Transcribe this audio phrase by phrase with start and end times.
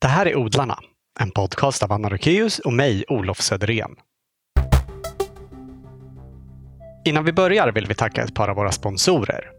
[0.00, 0.78] Det här är Odlarna,
[1.20, 3.90] en podcast av Anna Rökeus och mig, Olof Söderén.
[7.04, 9.50] Innan vi börjar vill vi tacka ett par av våra sponsorer.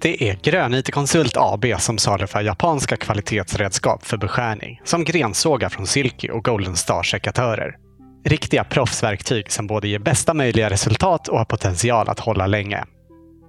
[0.00, 5.86] Det är Grön IT Konsult AB som saluför japanska kvalitetsredskap för beskärning som grensågar från
[5.86, 7.76] Silky och Golden Star-sekatörer.
[8.24, 12.84] Riktiga proffsverktyg som både ger bästa möjliga resultat och har potential att hålla länge.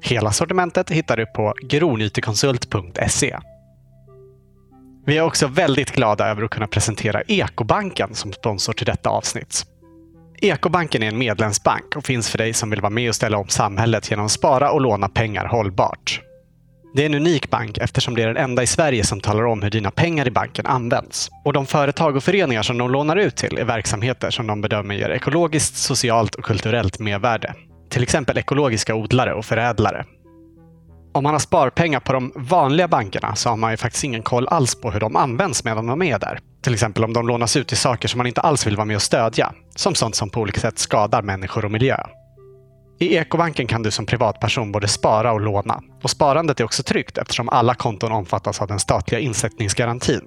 [0.02, 3.38] Hela sortimentet hittar du på gronytekonsult.se.
[5.08, 9.66] Vi är också väldigt glada över att kunna presentera Ekobanken som sponsor till detta avsnitt.
[10.42, 13.48] Ekobanken är en medlemsbank och finns för dig som vill vara med och ställa om
[13.48, 16.22] samhället genom att spara och låna pengar hållbart.
[16.96, 19.64] Det är en unik bank eftersom det är den enda i Sverige som talar om
[19.64, 21.30] hur dina pengar i banken används.
[21.46, 24.96] Och de företag och föreningar som de lånar ut till är verksamheter som de bedömer
[24.96, 27.54] ger ekologiskt, socialt och kulturellt mervärde.
[27.90, 30.06] Till exempel ekologiska odlare och förädlare.
[31.12, 34.48] Om man har sparpengar på de vanliga bankerna så har man ju faktiskt ingen koll
[34.48, 36.40] alls på hur de används medan de är där.
[36.62, 38.96] Till exempel om de lånas ut till saker som man inte alls vill vara med
[38.96, 39.54] och stödja.
[39.76, 41.98] Som sånt som på olika sätt skadar människor och miljö.
[43.00, 45.82] I Ekobanken kan du som privatperson både spara och låna.
[46.04, 50.22] Och sparandet är också tryggt eftersom alla konton omfattas av den statliga insättningsgarantin.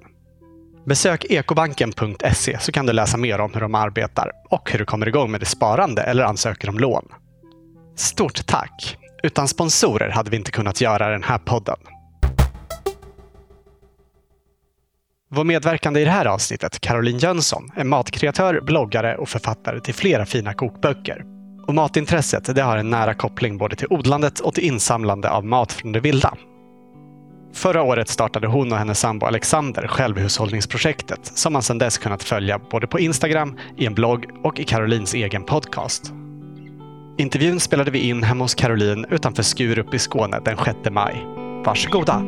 [0.85, 5.07] Besök ekobanken.se så kan du läsa mer om hur de arbetar och hur du kommer
[5.07, 7.05] igång med ditt sparande eller ansöker om lån.
[7.95, 8.97] Stort tack!
[9.23, 11.77] Utan sponsorer hade vi inte kunnat göra den här podden.
[15.33, 20.25] Vår medverkande i det här avsnittet, Caroline Jönsson, är matkreatör, bloggare och författare till flera
[20.25, 21.25] fina kokböcker.
[21.67, 25.71] Och matintresset det har en nära koppling både till odlandet och till insamlande av mat
[25.71, 26.33] från det vilda.
[27.53, 32.59] Förra året startade hon och hennes sambo Alexander självhushållningsprojektet som man sedan dess kunnat följa
[32.71, 36.13] både på Instagram, i en blogg och i Carolines egen podcast.
[37.21, 41.25] Intervjun spelade vi in hemma hos Caroline utanför Skurup i Skåne den 6 maj.
[41.65, 42.19] Varsågoda!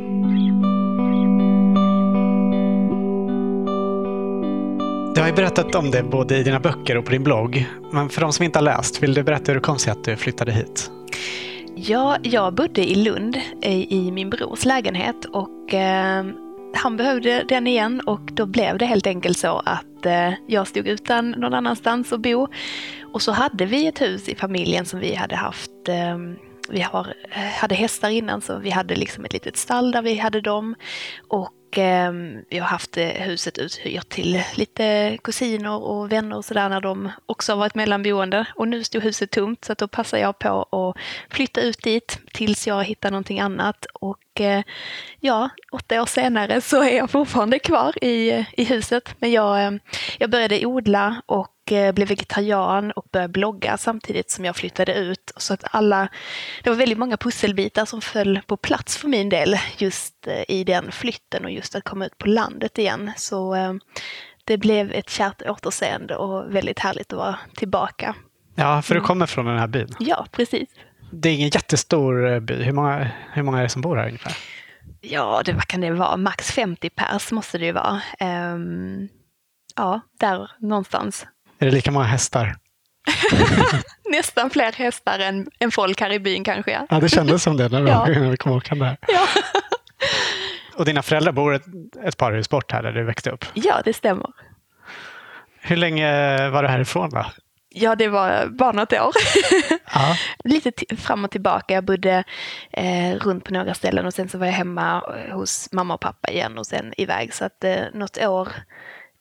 [5.16, 7.70] Du har ju berättat om det både i dina böcker och på din blogg.
[7.92, 10.04] Men för de som inte har läst, vill du berätta hur det kom sig att
[10.04, 10.92] du flyttade hit?
[11.76, 16.26] Ja, jag bodde i Lund eh, i, min brors lägenhet och eh,
[16.74, 20.88] han behövde den igen och då blev det helt enkelt så att eh, jag stod
[20.88, 22.48] utan någon annanstans att bo.
[23.14, 26.18] Och så hade vi ett hus i familjen som vi hade haft eh,
[26.70, 30.18] vi har, eh, hade hästar innan så vi hade liksom ett litet stall där vi
[30.18, 30.76] hade dem.
[31.28, 32.12] Och eh,
[32.50, 37.12] vi har haft eh, huset uthyrt till lite kusiner och vänner och sådär när de
[37.26, 38.46] också har varit mellanboende.
[38.56, 40.98] Och nu stod huset tomt så att då passar jag på att
[41.34, 43.86] flytta ut dit tills jag hittar någonting annat.
[43.94, 44.64] Och eh,
[45.20, 49.16] ja, åtta år senare så är jag fortfarande kvar i, i huset.
[49.20, 49.72] Men jag, eh,
[50.18, 55.32] jag började odla och blev vegetarian och började blogga samtidigt som jag flyttade ut.
[55.38, 56.08] Så att alla,
[56.64, 60.92] det var väldigt många pusselbitar som föll på plats för min del just i den
[60.92, 63.12] flytten och just att komma ut på landet igen.
[63.18, 63.56] Så
[64.46, 68.16] det blev ett kärt återseende och väldigt härligt att vara tillbaka.
[68.56, 69.96] Ja, för du kommer från den här byn?
[70.00, 70.70] Ja, precis.
[71.12, 72.64] Det är ingen jättestor by.
[72.64, 74.38] Hur många, hur många är det som bor här ungefär?
[75.02, 76.18] Ja, det, vad kan det vara?
[76.18, 78.02] Max 50 pers måste det ju vara.
[78.54, 79.10] Um,
[79.76, 81.26] ja, där någonstans.
[81.64, 82.56] Är det lika många hästar?
[84.10, 86.72] Nästan fler hästar än, än folk här i byn kanske.
[86.72, 88.06] Ja, ja det kändes som det när, Ja.
[88.08, 88.98] när vi kom åkande här.
[89.08, 89.28] ja.
[90.76, 91.64] Och dina föräldrar bor ett,
[92.06, 93.46] ett par hus bort här där du växte upp.
[93.54, 94.30] ja det stämmer.
[95.62, 97.26] Hur länge var du härifrån då?
[97.70, 99.12] Ja, det var bara något år.
[99.94, 100.16] Ja.
[100.44, 101.74] Lite fram och tillbaka.
[101.74, 102.24] Jag bodde
[102.74, 106.02] eh, runt på några ställen och sen så var jag hemma eh, hos mamma och
[106.02, 107.34] pappa igen och sen iväg.
[107.34, 108.48] Så att eh, något år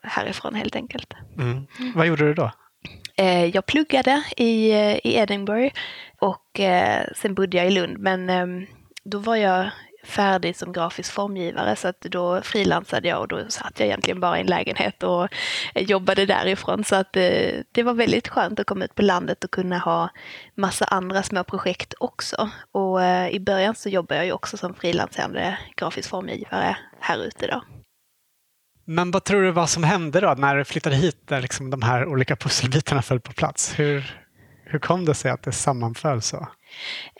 [0.03, 1.15] härifrån helt enkelt.
[1.39, 1.67] Mm.
[1.95, 2.51] Vad gjorde du då?
[3.17, 5.75] Eh, jag pluggade i, eh, i Edinburgh
[6.21, 7.99] och eh, sen bodde jag i Lund.
[7.99, 8.47] Men eh,
[9.05, 9.71] då var jag
[10.05, 14.39] färdig som grafisk formgivare så att då frilansade jag och då satt jag egentligen bara
[14.39, 15.29] i en lägenhet och
[15.75, 16.85] jobbade därifrån.
[16.85, 20.09] Så att eh, det var väldigt skönt att komma ut på landet och kunna ha
[20.55, 22.51] massa andra små projekt också.
[22.73, 27.63] Och i början så jobbade jag ju också som frilansande grafisk formgivare här ute då.
[28.85, 31.83] Men vad tror du vad som hände då när du flyttade hit där liksom de
[31.83, 33.79] här olika pusselbitarna föll på plats?
[33.79, 34.23] Hur,
[34.65, 36.49] hur kom det sig att det sammanföll så?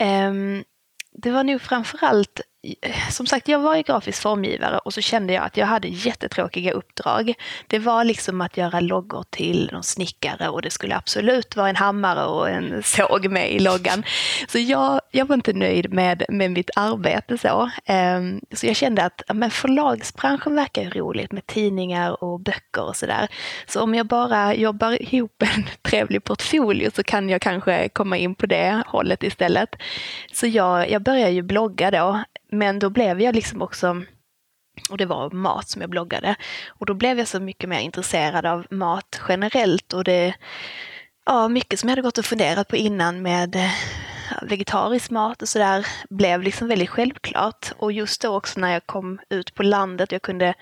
[0.01, 0.65] Um,
[1.13, 5.33] det var nog framförallt, Eh, som sagt jag var ju grafisk formgivare och så kände
[5.33, 7.35] jag att jag hade jättetråkiga uppdrag.
[7.67, 11.77] Det var liksom att göra loggor till någon snickare och det skulle absolut vara en
[11.77, 14.05] hammare och en såg med i loggan.
[14.49, 17.71] Så jag, jag var inte nöjd med, med mitt arbete så.
[17.85, 22.97] Ehm, så jag kände att men förlagsbranschen verkar ju roligt med tidningar och böcker och
[22.97, 23.29] sådär.
[23.67, 28.35] Så om jag bara jobbar ihop en trevlig portfolio så kan jag kanske komma in
[28.35, 29.77] på det hållet istället.
[30.33, 34.03] Så jag, jag började ju blogga då, men då blev jag liksom också
[34.91, 36.37] Och det var mat som jag bloggade.
[36.69, 40.35] Och då blev jag så mycket mer intresserad av mat generellt och det
[41.27, 43.71] ja, mycket som jag hade gått och funderat på innan med eh,
[44.43, 47.73] vegetarisk mat och sådär blev liksom väldigt självklart.
[47.77, 50.55] Och just då också när jag kom ut på landet, jag kunde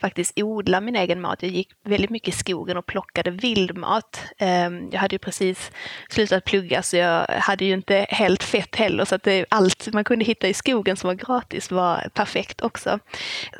[0.00, 1.42] faktiskt odla min egen mat.
[1.42, 4.20] Jag gick väldigt mycket i skogen och plockade vildmat.
[4.38, 5.70] Ehm, jag hade ju precis
[6.08, 10.04] slutat plugga så jag hade ju inte helt fett heller så att det, allt man
[10.04, 12.98] kunde hitta i skogen som var gratis var perfekt också.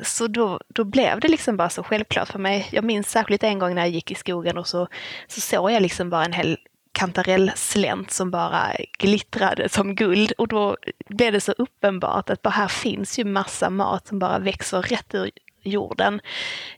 [0.01, 2.69] Så då, då blev det liksom bara så självklart för mig.
[2.71, 4.87] Jag minns särskilt en gång när jag gick i skogen och så,
[5.27, 6.57] så såg jag liksom bara en hel
[6.97, 10.77] kantarellslänt som bara glittrade som guld och då
[11.09, 15.15] blev det så uppenbart att bara här finns ju massa mat som bara växer rätt
[15.15, 15.31] ur
[15.63, 16.21] jorden.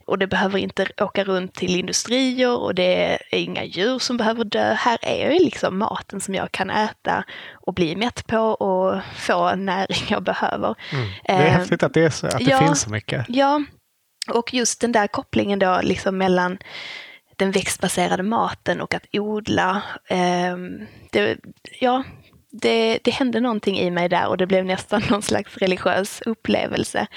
[0.05, 2.95] Och det behöver inte åka runt till industrier och det
[3.31, 4.73] är inga djur som behöver dö.
[4.73, 7.23] Här är ju liksom maten som jag kan äta
[7.53, 10.75] och bli mätt på och få näring jag behöver.
[10.91, 11.07] Mm.
[11.23, 13.25] Det är eh, häftigt att det, är så, att det ja, finns så mycket.
[13.27, 13.63] Ja,
[14.33, 16.57] och just den där kopplingen då liksom mellan
[17.39, 19.81] den växtbaserade maten och att odla.
[20.07, 20.57] Eh,
[21.11, 21.37] det,
[21.79, 22.03] ja,
[22.51, 27.07] det, det hände någonting i mig där och det blev nästan någon slags religiös upplevelse.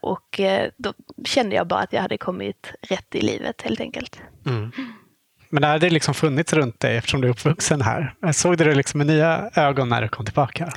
[0.00, 0.92] Och eh, då
[1.24, 4.20] kände jag bara att jag hade kommit rätt i livet helt enkelt.
[4.46, 4.72] Mm.
[5.50, 8.14] Men har det liksom funnits runt dig eftersom du är uppvuxen här?
[8.32, 10.72] Såg du det liksom med nya ögon när du kom tillbaka?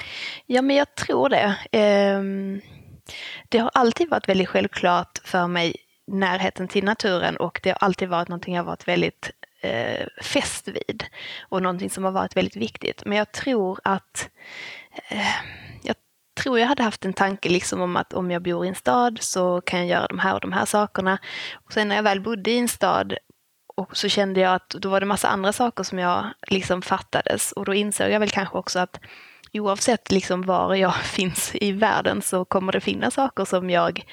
[0.46, 1.56] Ja, men jag tror det.
[1.72, 2.62] Ehm,
[3.50, 5.76] det har alltid varit väldigt självklart för mig
[6.08, 9.32] närheten till naturen och det har alltid varit någonting jag varit väldigt
[9.62, 11.04] eh, fäst vid
[11.50, 13.06] och någonting som har varit väldigt viktigt.
[13.06, 14.30] Men jag tror att
[15.10, 15.36] eh,
[15.82, 15.96] jag
[16.42, 19.18] tror jag hade haft en tanke liksom om att om jag bor i en stad
[19.22, 21.18] så kan jag göra de här och de här sakerna.
[21.66, 23.18] Och sen när jag väl bodde i en stad
[23.76, 27.52] och så kände jag att då var det massa andra saker som jag liksom fattades
[27.52, 29.00] och då insåg jag väl kanske också att
[29.54, 34.06] oavsett liksom var jag finns i världen så kommer det finnas saker som jag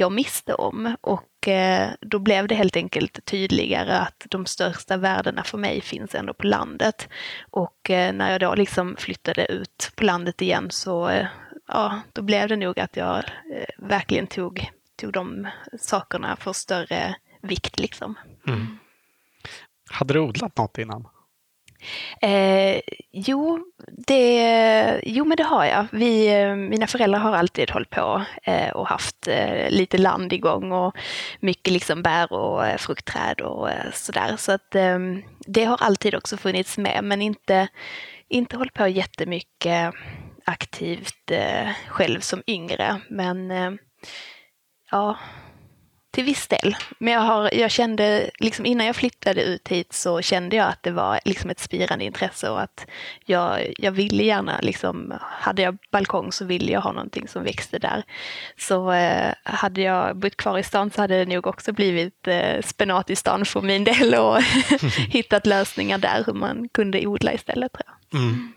[0.00, 0.96] jag miste om.
[1.00, 6.14] Och eh, då blev det helt enkelt tydligare att de största värdena för mig finns
[6.14, 7.08] ändå på landet.
[7.50, 11.26] Och eh, när jag då liksom flyttade ut på landet igen så eh,
[11.68, 15.48] ja, då blev det nog att jag eh, verkligen tog, tog de
[15.78, 18.14] sakerna för större vikt liksom.
[18.46, 18.78] Mm.
[19.90, 21.06] Hade du odlat något innan?
[22.20, 22.80] Eh,
[23.12, 23.58] jo,
[24.06, 25.86] det, jo, men det har jag.
[25.92, 30.72] Vi, eh, mina föräldrar har alltid hållit på eh, och haft eh, lite land igång
[30.72, 30.96] och
[31.40, 34.36] mycket liksom bär och eh, fruktträd och eh, sådär.
[34.38, 34.76] Så att
[35.46, 37.68] det har alltid också funnits med, men inte,
[38.28, 39.94] inte hållit på jättemycket
[40.44, 41.30] aktivt
[41.88, 43.00] själv som yngre.
[43.08, 43.52] Men
[44.90, 45.16] ja,
[46.10, 46.76] till viss del.
[46.98, 50.82] Men jag, har, jag kände, liksom innan jag flyttade ut hit så kände jag att
[50.82, 52.86] det var liksom ett spirande intresse och att
[53.24, 57.78] jag, jag ville gärna, liksom, hade jag balkong så ville jag ha någonting som växte
[57.78, 58.02] där.
[58.58, 62.62] Så eh, hade jag bott kvar i stan så hade det nog också blivit eh,
[62.64, 64.42] spenat i stan för min del och
[65.10, 67.72] hittat lösningar där hur man kunde odla istället.
[67.72, 68.20] Tror jag.
[68.20, 68.52] Mm.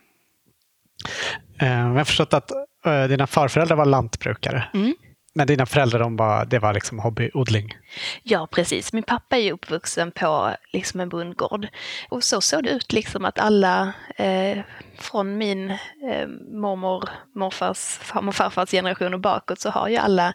[1.59, 2.51] Eh, jag har förstått att
[2.85, 4.63] eh, dina farföräldrar var lantbrukare.
[4.73, 4.93] Mm.
[5.35, 7.77] Men dina föräldrar, de var, det var liksom hobbyodling?
[8.23, 8.93] Ja, precis.
[8.93, 11.67] Min pappa är uppvuxen på liksom en bondgård.
[12.09, 14.57] Och så såg det ut liksom att alla eh,
[14.97, 20.33] från min eh, mormor, morfars, farmor och farfars generation och bakåt så har ju alla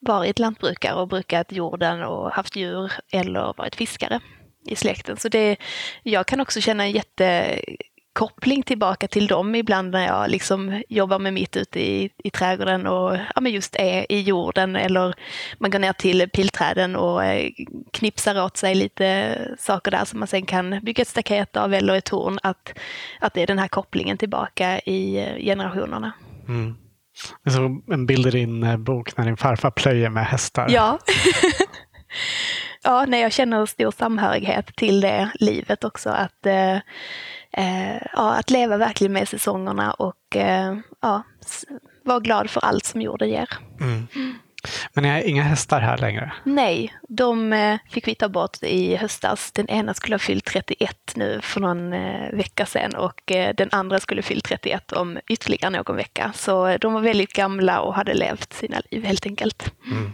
[0.00, 4.20] varit lantbrukare och brukat jorden och haft djur eller varit fiskare
[4.66, 5.16] i släkten.
[5.16, 5.56] Så det,
[6.02, 7.58] jag kan också känna en jätte
[8.18, 12.86] koppling tillbaka till dem ibland när jag liksom jobbar med mitt ute i, i trädgården
[12.86, 15.14] och ja, men just är i jorden eller
[15.58, 17.50] man går ner till pilträden och eh,
[17.92, 21.94] knipsar åt sig lite saker där som man sen kan bygga ett staket av eller
[21.94, 22.38] ett torn.
[22.42, 22.78] Att,
[23.20, 26.12] att det är den här kopplingen tillbaka i eh, generationerna.
[26.48, 26.74] Mm.
[27.44, 30.66] Jag såg en bild i din eh, bok när din farfar plöjer med hästar.
[30.70, 30.98] Ja.
[32.82, 36.10] ja, nej, jag känner stor samhörighet till det livet också.
[36.10, 36.78] Att eh,
[37.52, 41.22] eh, ja, att leva verkligen med säsongerna och eh, ja,
[42.04, 43.48] vara glad för allt som jorden ger.
[43.80, 44.06] Mm.
[44.94, 46.32] Men ni har inga hästar här längre?
[46.44, 49.52] Nej, de eh, fick vi ta bort i höstas.
[49.52, 53.68] Den ena skulle ha fyllt 31 nu för någon eh, vecka sedan och eh, den
[53.72, 56.32] andra skulle fyllt 31 om ytterligare någon vecka.
[56.34, 59.72] Så de var väldigt gamla och hade levt sina liv helt enkelt.
[59.86, 60.12] Mm.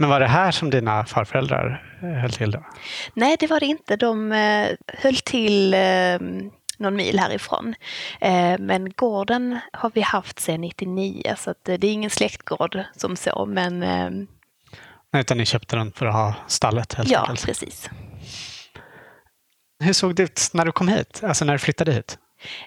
[0.00, 2.64] Men var det här som dina farföräldrar eh, höll till då?
[3.14, 3.96] Nej, det var det inte.
[3.96, 6.18] De eh, höll till eh,
[6.76, 7.74] någon mil härifrån.
[8.58, 13.46] Men gården har vi haft sedan 99 så det är ingen släktgård som så.
[13.46, 13.78] Men...
[15.12, 17.46] Nej, utan ni köpte den för att ha stallet helt ja, enkelt?
[17.46, 17.90] Precis.
[19.80, 22.18] Hur såg det ut när du kom hit, alltså när du flyttade hit?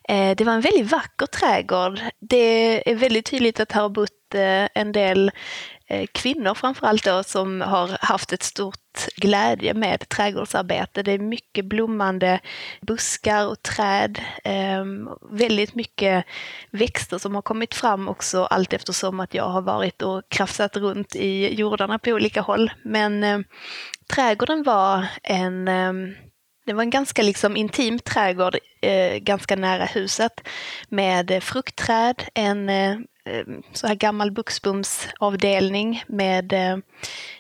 [0.08, 2.00] Det var en väldigt vacker trädgård.
[2.20, 4.36] Det är väldigt tydligt att här har bott
[4.74, 5.34] en del eh,
[5.94, 8.76] Eh, kvinnor framförallt då som har haft ett stort
[9.16, 11.04] glädje med trädgårdsarbete.
[11.04, 12.40] Det är mycket blommande
[12.82, 14.22] buskar och träd.
[14.44, 14.86] Eh,
[15.32, 16.26] väldigt mycket
[16.72, 21.16] växter som har kommit fram också allt eftersom att jag har varit och krafsat runt
[21.16, 22.72] i jordarna på olika håll.
[22.84, 23.40] Men eh,
[24.14, 25.94] trädgården var en eh,
[26.66, 30.48] det var en ganska liksom intim trädgård eh, ganska nära huset
[30.90, 32.98] med fruktträd, en eh,
[33.74, 36.78] så här gammal buxbomsavdelning med eh,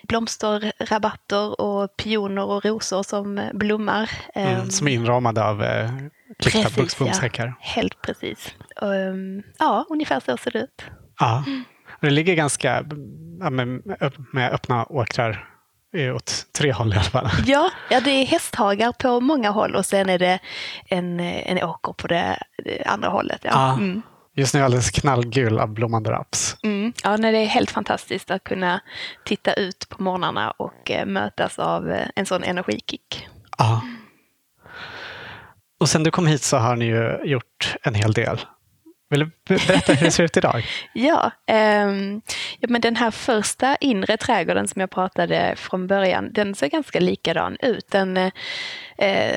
[0.08, 4.10] blomsterrabatter och pioner och rosor som blommar.
[4.36, 5.92] Mm, ehm, som är inramade av eh,
[6.40, 7.46] klippta buxbomshäckar.
[7.48, 8.56] Ja, helt precis.
[8.82, 10.84] Um, ja, ungefär så ser det ut.
[11.20, 11.44] Ja.
[12.02, 12.86] Det ligger ganska
[14.32, 15.50] med, öppna åkrar
[16.16, 17.30] åt tre håll i alla fall.
[17.46, 20.40] Ja, ja, det är hästhagar på många håll och sen är det
[20.86, 23.40] en, en åker på det, det andra hållet.
[23.44, 23.52] Ja.
[23.52, 23.74] ja.
[23.74, 24.02] Mm.
[24.36, 26.58] Just nu är alldeles knallgul av blommande raps.
[26.64, 26.94] Mm.
[27.04, 28.82] Ja, nej, det är helt fantastiskt att kunna
[29.26, 33.28] titta ut på morgnarna och eh, mötas av eh, en sån energikick.
[33.58, 33.82] Ja.
[35.80, 38.40] Och sen du kom hit så har ni ju gjort en hel del.
[39.14, 40.66] Vill du berätta hur det ser ut idag?
[40.94, 42.22] ja, um,
[42.60, 47.00] ja, men den här första inre trädgården som jag pratade från början, den ser ganska
[47.00, 47.88] likadan ut.
[47.92, 48.32] Den uh,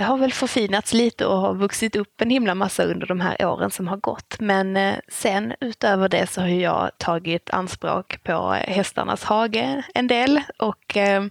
[0.02, 3.71] har väl förfinats lite och har vuxit upp en himla massa under de här åren
[3.71, 4.37] som har gått.
[4.40, 10.40] Men uh, sen utöver det så har jag tagit anspråk på hästarnas hage en del
[10.59, 11.26] och uh,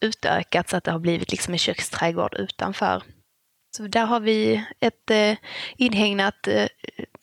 [0.00, 3.02] utökat så att det har blivit liksom en köksträdgård utanför.
[3.76, 5.36] Så där har vi ett eh,
[5.76, 6.66] inhägnat eh,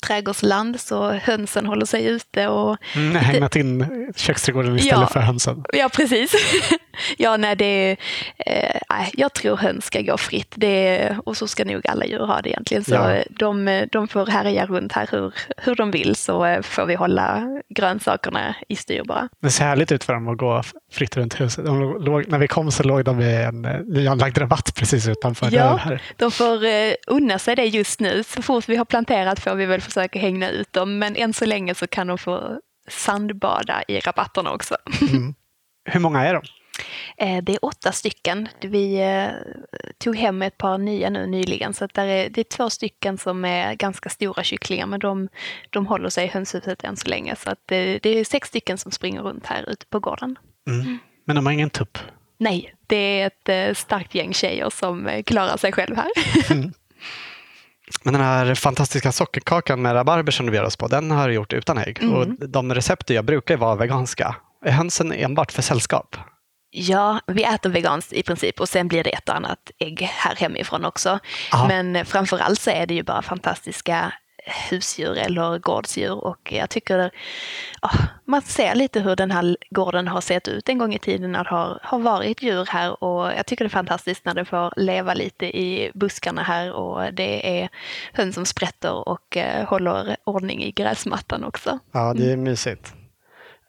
[0.07, 2.47] trädgårdsland så hönsen håller sig ute.
[2.47, 3.85] Och mm, hägnat in
[4.15, 5.63] köksträdgården istället ja, för hönsen.
[5.73, 6.33] Ja, precis.
[7.17, 7.97] ja, nej, det
[8.37, 8.81] eh,
[9.13, 10.53] jag tror höns ska gå fritt.
[10.55, 12.83] Det, och så ska nog alla djur ha det egentligen.
[12.83, 13.23] Så ja.
[13.29, 17.43] de, de får härja runt här hur, hur de vill så eh, får vi hålla
[17.69, 19.29] grönsakerna i styr bara.
[19.41, 21.65] Det ser härligt ut för dem att gå fritt runt huset.
[21.99, 25.75] Låg, när vi kom så låg de vid en eh, nyanlagd rabatt precis utanför ja,
[25.75, 26.01] här.
[26.17, 28.23] De får eh, unna sig det just nu.
[28.23, 30.99] Så fort vi har planterat får vi väl försöka hänga ut dem.
[30.99, 34.77] Men än så länge så kan de få sandbada i rabatterna också.
[35.01, 35.35] Mm.
[35.87, 36.41] Hur många är de?
[37.17, 38.47] Eh, det är åtta stycken.
[38.61, 39.29] Vi eh,
[39.97, 43.45] tog hem ett par nya nu nyligen så det är, det är två stycken som
[43.45, 45.29] är ganska stora kycklingar men de,
[45.69, 47.35] de håller sig i hönshuset än så länge.
[47.35, 50.35] Så att det, det är sex stycken som springer runt här ute på gården.
[50.69, 50.97] Mm.
[51.25, 51.97] Men de har ingen tupp?
[52.37, 56.11] Nej, det är ett eh, starkt gäng tjejer som klarar sig själv här.
[56.51, 56.73] Mm.
[58.03, 61.33] Men den här fantastiska sockerkakan med rabarber som du bjöd oss på, den har du
[61.33, 61.99] gjort utan ägg.
[62.01, 62.13] Mm.
[62.13, 64.35] Och de recept jag brukar vara veganska.
[64.65, 66.15] Är hönsen enbart för sällskap?
[66.71, 70.85] Ja, vi äter veganskt i princip och sen blir det ett annat ägg här hemifrån
[70.85, 71.19] också.
[71.53, 71.67] Aha.
[71.67, 74.13] Men framför allt så är det ju bara fantastiska
[74.45, 77.11] husdjur eller gårdsdjur och jag tycker
[77.81, 81.31] oh, man ser lite hur den här gården har sett ut en gång i tiden
[81.31, 84.45] när det har, har varit djur här och jag tycker det är fantastiskt när det
[84.45, 87.69] får leva lite i buskarna här och det är
[88.13, 91.79] höns som sprätter och uh, håller ordning i gräsmattan också.
[91.91, 92.43] Ja, det är mm.
[92.43, 92.93] mysigt.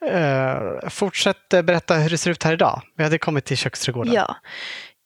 [0.05, 2.83] Uh, fortsätt berätta hur det ser ut här idag.
[2.97, 4.13] Vi hade kommit till köksträdgården.
[4.13, 4.37] Ja.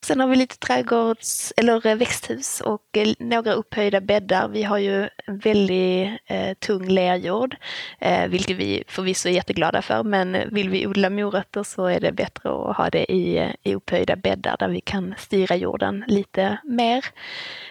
[0.02, 4.48] Sen har vi lite trädgårds eller växthus och eh, några upphöjda bäddar.
[4.48, 7.56] Vi har ju en väldigt eh, tung lerjord,
[7.98, 10.02] eh, vilket vi förvisso är jätteglada för.
[10.02, 13.74] Men vill vi odla morötter så är det bättre att ha det i, eh, i
[13.74, 17.04] upphöjda bäddar där vi kan styra jorden lite mer.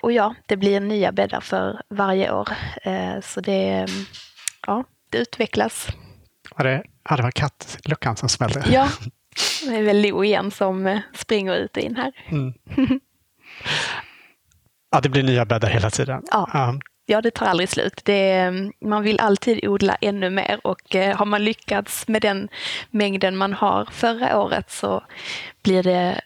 [0.02, 2.50] Och ja, det blir nya bäddar för varje år.
[2.82, 3.88] Eh, så det,
[4.68, 5.88] ja, det utvecklas.
[6.56, 8.64] Var det, ja, det var kattluckan som smällde?
[8.72, 8.90] Ja,
[9.65, 12.12] det är väl Lo igen som eh, springer ut och in här.
[12.29, 12.53] Mm.
[14.91, 16.24] ja, det blir nya bäddar hela tiden.
[16.31, 16.79] Ja.
[17.05, 17.22] ja.
[17.22, 18.01] Det tar aldrig slut.
[18.03, 22.50] Det, man vill alltid odla ännu mer och eh, har man lyckats med den
[22.91, 25.03] mängden man har förra året så
[25.63, 26.22] blir det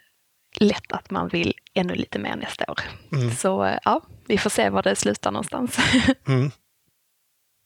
[0.59, 2.79] lätt att man vill ännu lite mer nästa år.
[3.11, 3.31] Mm.
[3.31, 5.77] Så eh, ja, vi får se var det slutar någonstans.
[6.27, 6.51] mm.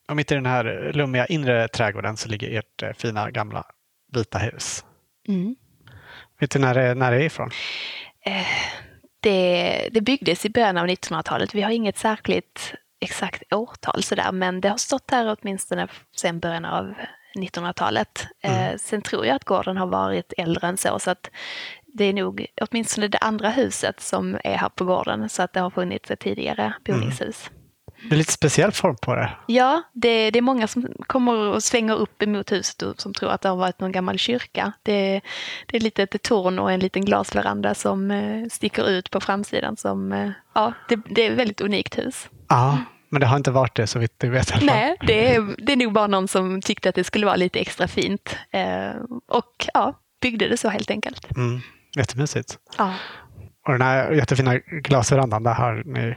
[0.09, 3.65] Och mitt i den här lummiga inre trädgården så ligger ert fina gamla
[4.13, 4.85] vita hus.
[5.27, 5.55] Mm.
[6.39, 7.49] Vet du när det, när det är ifrån?
[8.25, 8.47] Eh,
[9.19, 11.55] det, det byggdes i början av 1900-talet.
[11.55, 16.65] Vi har inget särskilt exakt årtal sådär, men det har stått här åtminstone sedan början
[16.65, 16.93] av
[17.35, 18.27] 1900-talet.
[18.43, 18.79] Eh, mm.
[18.79, 21.29] sen tror jag att gården har varit äldre än så, så att
[21.85, 25.59] det är nog åtminstone det andra huset som är här på gården, så att det
[25.59, 27.49] har funnits ett tidigare boningshus.
[27.49, 27.56] Mm.
[28.01, 29.29] Det är lite speciell form på det.
[29.45, 33.31] Ja, det, det, är många som kommer och svänger upp emot huset och som tror
[33.31, 34.71] att det har varit någon gammal kyrka.
[34.83, 35.21] Det,
[35.65, 39.77] det är lite ett torn och en liten glasveranda som eh, sticker ut på framsidan.
[39.77, 42.29] Som, eh, ja, det, det är ett väldigt unikt hus.
[42.49, 42.77] Ja,
[43.09, 44.61] Men det har inte varit det så vitt du vet.
[44.61, 47.59] Nej, det är, det är nog bara någon som tyckte att det skulle vara lite
[47.59, 48.37] extra fint.
[48.51, 51.35] Eh, och ja, byggde det så helt enkelt.
[51.37, 51.61] Mm.
[51.95, 52.57] Jättemysigt.
[52.77, 52.93] Ja.
[53.67, 56.15] Och den här jättefina glasverandan, där har ni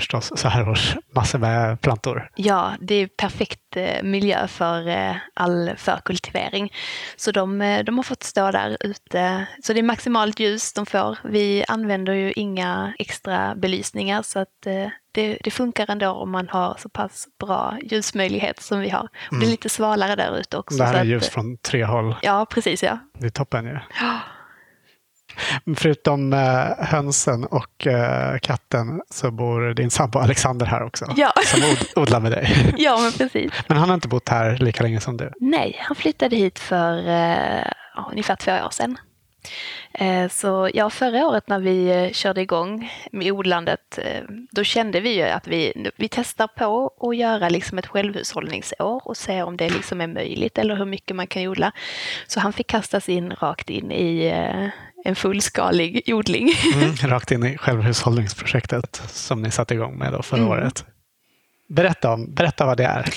[0.00, 2.30] förstås så här års massor med plantor.
[2.36, 6.72] Ja, det är perfekt eh, miljö för eh, all förkultivering.
[7.16, 9.46] Så de, eh, de har fått stå där ute.
[9.62, 11.18] Så det är maximalt ljus de får.
[11.24, 14.48] Vi använder ju inga extra belysningar så att
[15.12, 19.02] det, det funkar ändå om man har så pass bra ljusmöjlighet som vi har.
[19.02, 19.50] Och Det är Mm.
[19.50, 20.78] lite svalare där ute också.
[20.78, 22.14] Det här är att- ljus från tre håll.
[22.22, 22.98] Ja, precis ja.
[23.18, 23.78] Det är toppen ju.
[24.00, 24.18] Ja.
[25.76, 31.06] Förutom eh, hönsen och eh, katten så bor din sambo Alexander här också.
[31.16, 31.32] Ja.
[31.46, 32.74] Som od- odlar med dig.
[32.78, 33.52] ja, men precis.
[33.68, 35.32] Men han har inte bott här lika länge som du.
[35.40, 37.64] Nej, han flyttade hit för eh,
[38.10, 38.96] ungefär två år sedan.
[39.92, 45.00] Eh, så ja, förra året när vi eh, körde igång med odlandet, eh, då kände
[45.00, 49.56] vi ju att vi, vi testar på att göra liksom ett självhushållningsår och se om
[49.56, 51.72] det liksom är möjligt eller hur mycket man kan odla.
[52.26, 54.68] Så han fick kastas in rakt in i eh,
[55.04, 56.50] en fullskalig odling.
[56.74, 60.52] Mm, rakt in i självhushållningsprojektet som ni satte igång med då förra Mm.
[60.52, 60.84] året.
[61.68, 63.08] Berätta, om, berätta vad det är.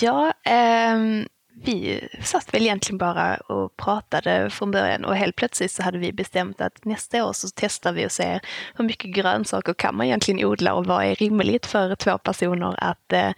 [0.00, 1.26] Ja, ehm,
[1.64, 6.12] vi satt väl egentligen bara och pratade från början och helt plötsligt så hade vi
[6.12, 8.40] bestämt att nästa år så testar vi och ser
[8.74, 13.12] hur mycket grönsaker kan man egentligen odla och vad är rimligt för två personer att,
[13.12, 13.30] eh,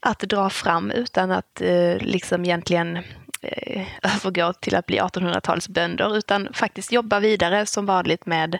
[0.00, 2.96] att dra fram utan att eh, liksom egentligen
[3.42, 8.58] eh, övergå till att bli 1800-talsbönder utan faktiskt jobba vidare som vanligt med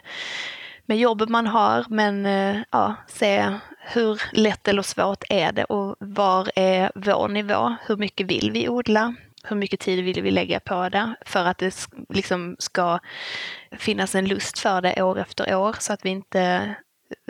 [0.89, 5.95] med jobb man har, men eh, ja, se hur lätt eller svårt är det och
[5.99, 7.75] var är vår nivå?
[7.85, 9.15] Hur mycket vill vi odla?
[9.43, 12.99] Hur mycket tid vill vi lägga på det för att det liksom ska
[13.71, 16.75] finnas en lust för det år efter år så att vi inte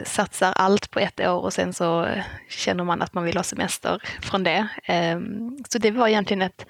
[0.03, 2.07] satsar allt på ett år och sen så
[2.49, 4.67] känner man att man vill ha semester från det.
[4.83, 6.65] Ehm, så det var egentligen ett,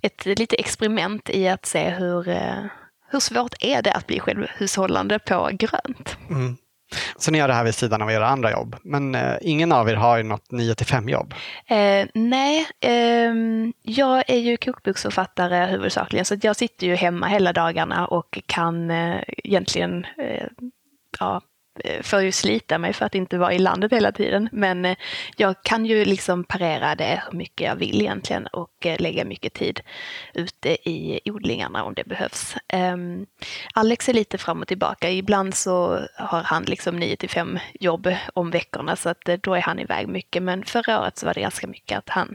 [0.00, 2.64] ett litet experiment i att se hur, eh,
[3.12, 6.16] hur svårt är det att bli självhushållande på grönt.
[6.30, 6.56] Mm.
[7.16, 8.76] Så ni gör det här vid sidan av era andra jobb.
[8.82, 11.34] Men eh, ingen av er har ju något 9 till 5 jobb.
[11.66, 18.06] Eh, nej, ehm, jag är ju kokboksförfattare huvudsakligen så jag sitter ju hemma hela dagarna
[18.06, 20.46] och kan eh, egentligen eh,
[21.18, 21.40] ja, eh,
[21.80, 24.48] Eh, får ju slita mig för att inte vara i landet hela tiden.
[24.52, 24.96] Men eh,
[25.36, 29.52] jag kan ju liksom parera det hur mycket jag vill egentligen och eh, lägga mycket
[29.52, 29.80] tid
[30.34, 32.56] ute i odlingarna om det behövs.
[32.72, 33.26] Um,
[33.74, 35.10] Alex är lite fram och tillbaka.
[35.10, 39.60] Ibland så har han liksom 9 till 5 jobb om veckorna så att då är
[39.60, 40.42] han iväg mycket.
[40.42, 42.34] Men förra året så var det ganska mycket att han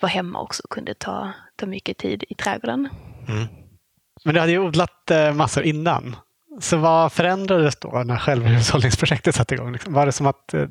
[0.00, 2.88] var hemma också och kunde ta, ta mycket tid i trädgården.
[3.28, 3.46] Mm.
[4.24, 6.16] Men du hade ju odlat massor innan.
[6.60, 9.72] Så vad förändrades då när självhushållningsprojektet satte igång?
[9.72, 10.66] Liksom, var det som att eh,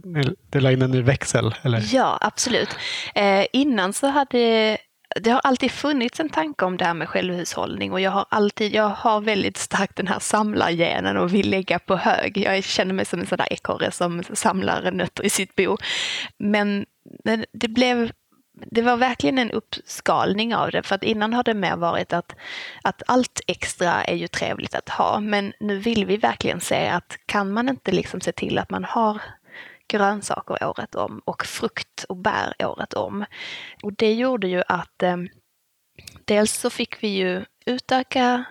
[0.49, 1.55] du la in en ny växel?
[1.61, 1.83] Eller?
[1.93, 2.69] Ja, absolut.
[3.15, 4.77] Eh, innan så hade
[5.15, 8.73] det har alltid funnits en tanke om det här med självhushållning och jag har alltid,
[8.73, 12.37] jag har väldigt starkt den här samlargenen och vill lägga på hög.
[12.37, 15.77] Jag känner mig som en sån där ekorre som samlar nötter i sitt bo.
[16.37, 16.85] Men
[17.53, 18.11] det blev
[18.71, 22.35] det var verkligen en uppskalning av det, för att innan har det mer varit att,
[22.83, 27.17] att allt extra är ju trevligt att ha, men nu vill vi verkligen se att
[27.25, 29.21] kan man inte liksom se till att man har
[29.87, 33.25] grönsaker året om och frukt och bär året om.
[33.83, 35.17] Och det gjorde ju att eh,
[36.25, 38.45] dels så fick vi ju utöka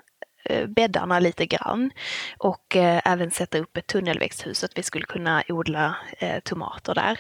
[0.51, 1.91] Eh, bäddarna lite grann
[2.39, 6.95] och eh, även sätta upp ett tunnelväxthus så att vi skulle kunna odla eh, tomater
[6.95, 7.19] där.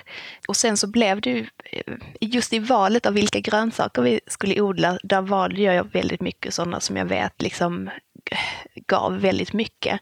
[0.48, 4.60] Och sen så blev det ju, eh, just i valet av vilka grönsaker vi skulle
[4.60, 7.90] odla, där valde jag väldigt mycket sådana som jag vet liksom
[8.86, 10.00] gav väldigt mycket.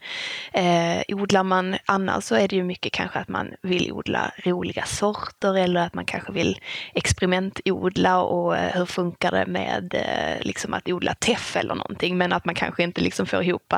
[0.52, 4.85] Eh, odlar man annars så är det ju mycket kanske att man vill odla roliga
[4.85, 6.61] sorter eller att man kanske vill
[6.94, 12.33] experimentodla och eh, hur funkar det med eh, liksom att odla teff eller någonting men
[12.33, 13.74] att man kanske inte liksom får ihop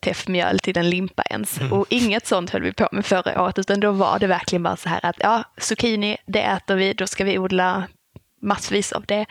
[0.00, 1.60] teffmjöl till en limpa ens.
[1.70, 4.76] Och inget sånt höll vi på med förra året utan då var det verkligen bara
[4.76, 7.84] så här att ja, zucchini det äter vi, då ska vi odla
[8.42, 9.26] massvis av det.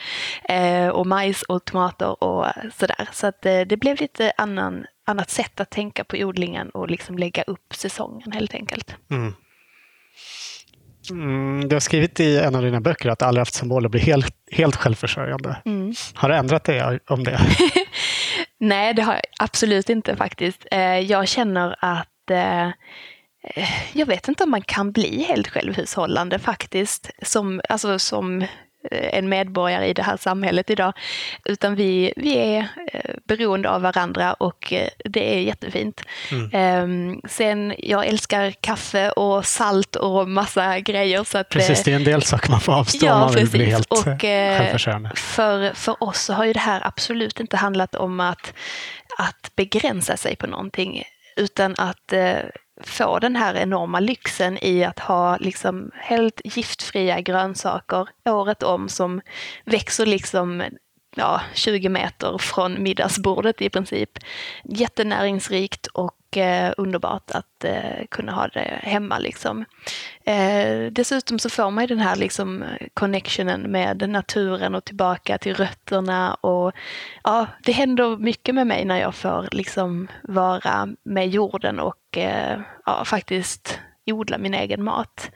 [0.50, 2.46] Eh, och majs och tomater och
[2.78, 3.10] sådär.
[3.12, 7.18] Så att eh, det blev lite annan, annat sätt att tänka på odlingen och liksom
[7.18, 8.96] lägga upp säsongen helt enkelt.
[9.12, 9.34] Mm.
[11.10, 13.92] Mm, du har skrivit i en av dina böcker att aldrig haft som mål att
[13.92, 15.62] bli helt, helt självförsörjande.
[15.66, 15.94] Mm.
[16.14, 17.40] Har du ändrat dig om det?
[18.58, 20.68] Nej, det har jag absolut inte faktiskt.
[20.72, 22.08] Eh, jag känner att
[23.94, 27.10] jag vet inte om man kan bli helt självhushållande faktiskt.
[27.22, 28.46] Som, alltså, som
[28.92, 30.94] en medborgare i det här samhället idag.
[31.46, 36.02] Utan vi, vi är eh, beroende av varandra och eh, det är jättefint.
[36.32, 36.50] Mm.
[36.54, 41.24] Ehm, sen, jag älskar kaffe och salt och massa grejer.
[41.24, 43.50] Så att, precis, det är en del saker man får avstå ja, om man vill
[43.50, 45.12] bli helt och, självförsörjande.
[45.16, 48.54] För, för oss så har ju det här absolut inte handlat om att,
[49.18, 51.04] att begränsa sig på någonting
[51.36, 52.14] utan att
[52.84, 59.22] få den här enorma lyxen i att ha liksom helt giftfria grönsaker året om som
[59.66, 60.64] växer liksom
[61.16, 64.10] ja, 20 meter från middagsbordet i princip.
[64.64, 69.20] Jättenäringsrikt och eh, underbart att eh, kunna ha det hemma.
[69.20, 69.66] Liksom.
[70.26, 72.64] Eh, dessutom så får man ju den här liksom,
[72.94, 76.34] connectionen med naturen och tillbaka till rötterna.
[76.34, 76.72] Och,
[77.24, 82.60] ja, det händer mycket med mig när jag får liksom, vara med jorden och eh,
[82.86, 85.32] ja, faktiskt odla min egen mat.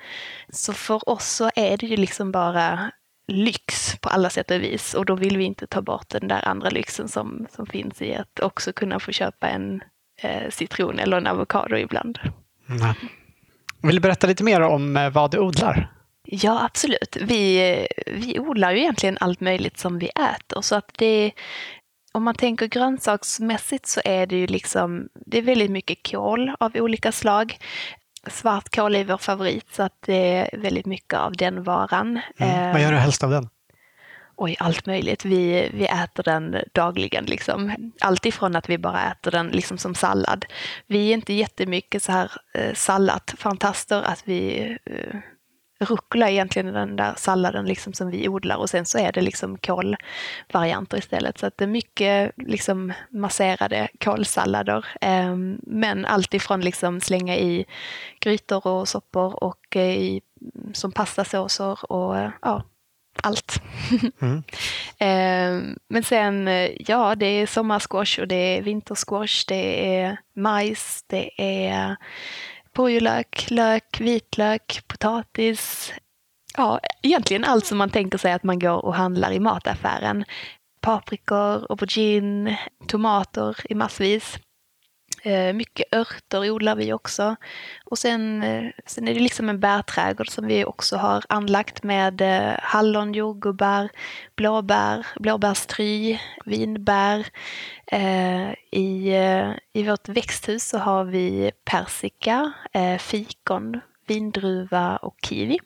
[0.50, 2.92] Så för oss så är det ju liksom bara
[3.28, 6.48] lyx på alla sätt och vis och då vill vi inte ta bort den där
[6.48, 9.82] andra lyxen som, som finns i att också kunna få köpa en
[10.50, 12.20] citron eller en avokado ibland.
[12.70, 12.96] Mm.
[13.82, 15.92] Vill du berätta lite mer om eh, vad du odlar?
[16.24, 17.18] Ja, absolut.
[17.22, 20.62] Vi, vi odlar ju egentligen allt möjligt som vi äter.
[20.62, 21.32] Så att det,
[22.12, 26.76] om man tänker grönsaksmässigt så är det ju liksom, det är väldigt mycket kål av
[26.76, 27.58] olika slag.
[28.28, 32.20] Svartkål är vår favorit så att det är väldigt mycket av den varan.
[32.38, 32.72] Mm.
[32.72, 33.50] Vad gör du helst av den?
[34.38, 35.26] Oj, allt möjligt.
[35.26, 37.26] Vi, vi äter den dagligen.
[37.26, 37.92] Liksom.
[38.02, 40.46] Allt ifrån att vi bara äter den liksom som sallad.
[40.88, 45.20] Vi är inte jättemycket så här eh, salladfantaster, att vi eh,
[45.80, 49.22] rucola är egentligen den där salladen liksom som vi odlar och sen så är det
[49.22, 51.38] liksom kålvarianter istället.
[51.38, 54.86] Så att det är mycket liksom masserade kålsallader.
[55.02, 57.66] Ehm, men alltifrån liksom slänga i
[58.20, 60.22] grytor och soppor och eh, i,
[60.74, 62.64] som pastasåser och ja,
[63.24, 63.62] allt.
[64.22, 64.44] Mm.
[65.00, 66.50] Ehm, men sen,
[66.80, 71.96] ja, det är sommarsquash och det är vintersquash, det är majs, det är
[72.76, 75.94] purjolök, lök, vitlök, potatis.
[76.58, 80.26] Ja, egentligen allt som man tänker sig att man går och handlar i mataffären.
[80.82, 84.38] Paprikor, aubergine, tomater i massvis.
[85.26, 87.36] Eh, mycket örter odlar vi också.
[87.86, 92.22] Och sen, eh, sen är det liksom en bärträdgård som vi också har anlagt med
[92.22, 93.90] eh, hallon, jordgubbar,
[94.36, 97.28] blåbär, blåbärstry, vinbär.
[98.72, 99.14] I,
[99.74, 102.54] I vårt växthus så har vi persika,
[103.00, 105.60] fikon, vindruva och kiwi.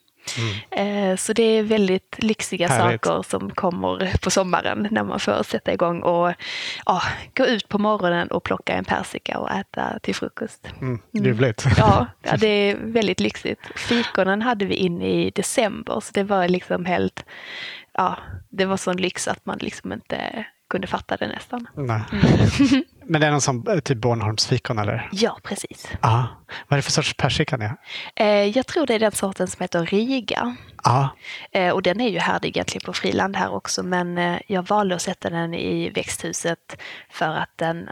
[0.70, 1.16] Mm.
[1.16, 3.04] Så det är väldigt lyxiga Härligt.
[3.04, 6.32] saker som kommer på sommaren när man får sätta igång och
[6.86, 7.02] ja,
[7.36, 10.66] gå ut på morgonen och plocka en persika och äta till frukost.
[10.80, 10.98] Mm.
[11.12, 11.64] Ljuvligt.
[11.64, 11.76] Mm.
[11.78, 13.60] Ja, ja, det är väldigt lyxigt.
[13.76, 17.24] Fikonen hade vi in i december så det var liksom helt,
[17.92, 18.18] ja,
[18.50, 21.66] det var sån lyx att man liksom inte kunde fatta det nästan.
[21.74, 22.02] Nej.
[22.12, 22.84] Mm.
[23.04, 25.08] Men det är någon som eh, typ Bornholmsfikon eller?
[25.12, 25.88] Ja, precis.
[26.00, 26.22] Ah.
[26.68, 27.68] Vad är det för sorts persika ni?
[28.16, 30.56] Eh, jag tror det är den sorten som heter Riga.
[30.76, 31.08] Ah.
[31.52, 34.94] Eh, och den är ju härdig egentligen på friland här också men eh, jag valde
[34.94, 37.88] att sätta den i växthuset för att den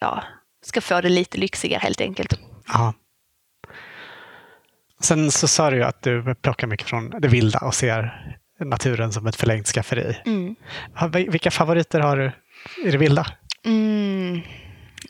[0.00, 0.22] ja,
[0.64, 2.40] ska få det lite lyxigare helt enkelt.
[2.66, 2.92] Ah.
[5.00, 9.12] Sen så sa du ju att du plockar mycket från det vilda och ser naturen
[9.12, 10.16] som ett förlängt skafferi.
[10.26, 10.54] Mm.
[11.12, 12.32] Vilka favoriter har du
[12.88, 13.26] i det vilda?
[13.64, 14.40] Mm.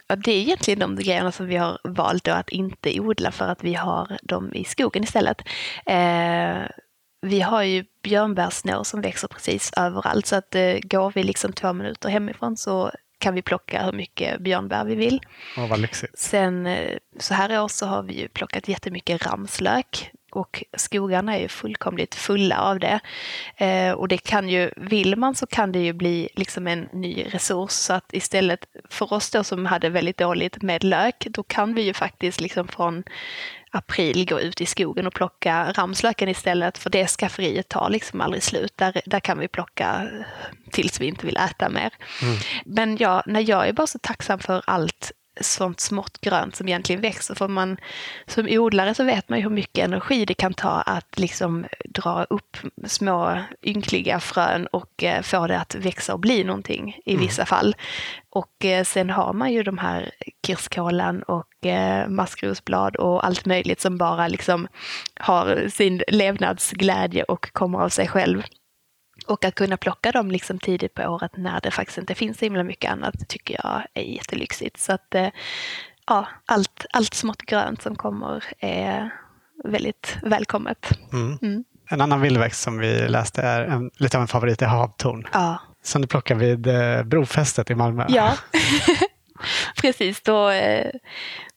[0.07, 3.63] Ja, det är egentligen de grejerna som vi har valt att inte odla för att
[3.63, 5.37] vi har dem i skogen istället.
[5.85, 6.67] Eh,
[7.21, 11.73] vi har ju björnbärssnår som växer precis överallt så att eh, går vi liksom två
[11.73, 15.21] minuter hemifrån så kan vi plocka hur mycket björnbär vi vill.
[15.57, 16.19] Oh, vad lyxigt.
[16.19, 21.35] Sen eh, så här i år så har vi ju plockat jättemycket ramslök och skogarna
[21.35, 22.99] är ju fullkomligt fulla av det.
[23.57, 27.25] Eh, och det kan ju, vill man så kan det ju bli liksom en ny
[27.27, 27.71] resurs.
[27.71, 31.81] Så att istället för oss då som hade väldigt dåligt med lök, då kan vi
[31.81, 33.03] ju faktiskt liksom från
[33.71, 38.43] april gå ut i skogen och plocka ramslöken istället för det skafferiet tar liksom aldrig
[38.43, 38.73] slut.
[38.75, 40.09] Där, där kan vi plocka
[40.71, 41.93] tills vi inte vill äta mer.
[42.21, 42.37] Mm.
[42.65, 47.01] Men ja, när jag är bara så tacksam för allt sånt smått grönt som egentligen
[47.01, 47.35] växer.
[47.35, 47.77] För man,
[48.27, 52.23] som odlare så vet man ju hur mycket energi det kan ta att liksom dra
[52.23, 57.25] upp små ynkliga frön och eh, få det att växa och bli någonting i mm.
[57.25, 57.75] vissa fall.
[58.29, 60.11] Och eh, sen har man ju de här
[60.47, 64.67] kirskålen och eh, maskrosblad och allt möjligt som bara liksom
[65.19, 68.43] har sin levnadsglädje och kommer av sig själv.
[69.27, 72.45] Och att kunna plocka dem liksom tidigt på året när det faktiskt inte finns så
[72.45, 74.79] himla mycket annat tycker jag är jättelyxigt.
[74.79, 75.29] Så att eh,
[76.07, 79.09] ja, allt, allt smått grönt som kommer är
[79.63, 80.89] väldigt välkommet.
[81.13, 81.37] Mm.
[81.41, 81.63] Mm.
[81.89, 85.27] En annan vildväxt som vi läste är en, lite av en favorit är havtorn.
[85.33, 85.59] Ja.
[85.83, 88.05] Som du plockar vid eh, brofästet i Malmö.
[88.09, 88.33] Ja,
[89.81, 90.21] precis.
[90.21, 90.91] Då, eh,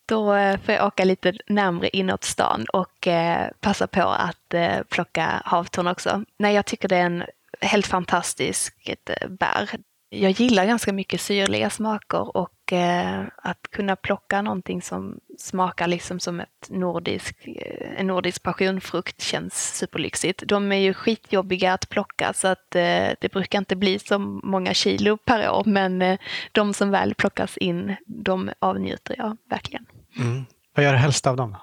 [0.07, 0.27] då
[0.65, 5.87] får jag åka lite närmre inåt stan och eh, passa på att eh, plocka havtorn
[5.87, 6.25] också.
[6.39, 7.25] Nej, jag tycker det är en
[7.61, 9.71] helt fantastiskt eh, bär
[10.11, 16.21] jag gillar ganska mycket syrliga smaker och eh, att kunna plocka någonting som smakar liksom
[16.21, 20.43] som ett nordisk, eh, en nordisk passionfrukt känns superlyxigt.
[20.47, 24.75] De är ju skitjobbiga att plocka så att eh, det brukar inte bli så många
[24.75, 26.19] kilo per år men eh,
[26.53, 29.87] de som väl plockas in, de avnjuter jag verkligen.
[30.19, 30.45] Mm.
[30.77, 31.57] Vad gör du helst av dem?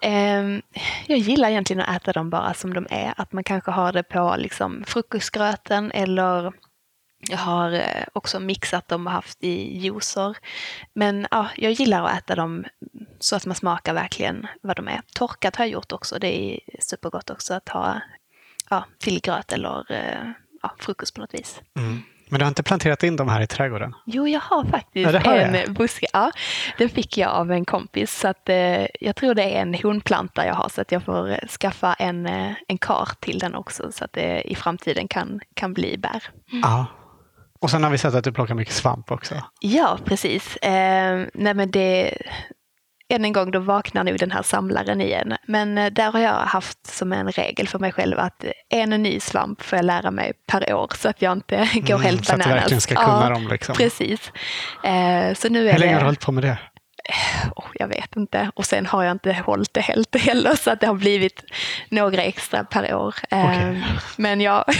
[0.00, 0.62] Ehm,
[1.06, 3.14] jag gillar egentligen att äta dem bara som de är.
[3.16, 6.52] Att man kanske har det på liksom frukostgröten eller
[7.20, 10.36] jag har eh, också mixat dem och haft i juicer.
[10.94, 12.64] Men ja, jag gillar att äta dem
[13.18, 15.00] så att man smakar verkligen vad de är.
[15.14, 16.18] Torkat har jag gjort också.
[16.18, 18.00] Det är supergott också att ha
[18.70, 20.30] ja, till gröt eller eh,
[20.62, 21.60] ja, frukost på något vis.
[21.76, 22.02] Mm.
[22.30, 23.94] Men du har inte planterat in dem här i trädgården?
[24.06, 25.72] Jo, jag har faktiskt ja, har en jag.
[25.72, 26.06] buske.
[26.12, 26.32] Ja,
[26.78, 28.18] den fick jag av en kompis.
[28.18, 31.30] Så att, eh, jag tror det är en honplanta jag har så att jag får
[31.30, 35.40] eh, skaffa en, eh, en kar till den också så att det i framtiden kan,
[35.54, 36.22] kan bli bär.
[36.62, 36.86] Ja,
[37.60, 39.34] och sen har vi sett att du plockar mycket svamp också.
[39.60, 40.56] Ja, precis.
[40.56, 42.18] Eh, nej men det,
[43.08, 45.36] än en gång, då vaknar nog den här samlaren igen.
[45.46, 49.20] Men eh, där har jag haft som en regel för mig själv att en ny
[49.20, 52.32] svamp får jag lära mig per år så att jag inte går mm, helt så
[52.32, 52.44] bananas.
[52.44, 53.48] Så att du verkligen ska kunna ja, dem.
[53.48, 53.74] Liksom.
[53.74, 54.32] Precis.
[54.84, 56.58] Eh, så nu är Hur länge har du hållit på med det?
[57.56, 58.50] Oh, jag vet inte.
[58.54, 61.44] Och sen har jag inte hållit det helt heller så att det har blivit
[61.88, 63.14] några extra per år.
[63.22, 63.74] Okay.
[63.74, 63.76] Eh,
[64.16, 64.64] men jag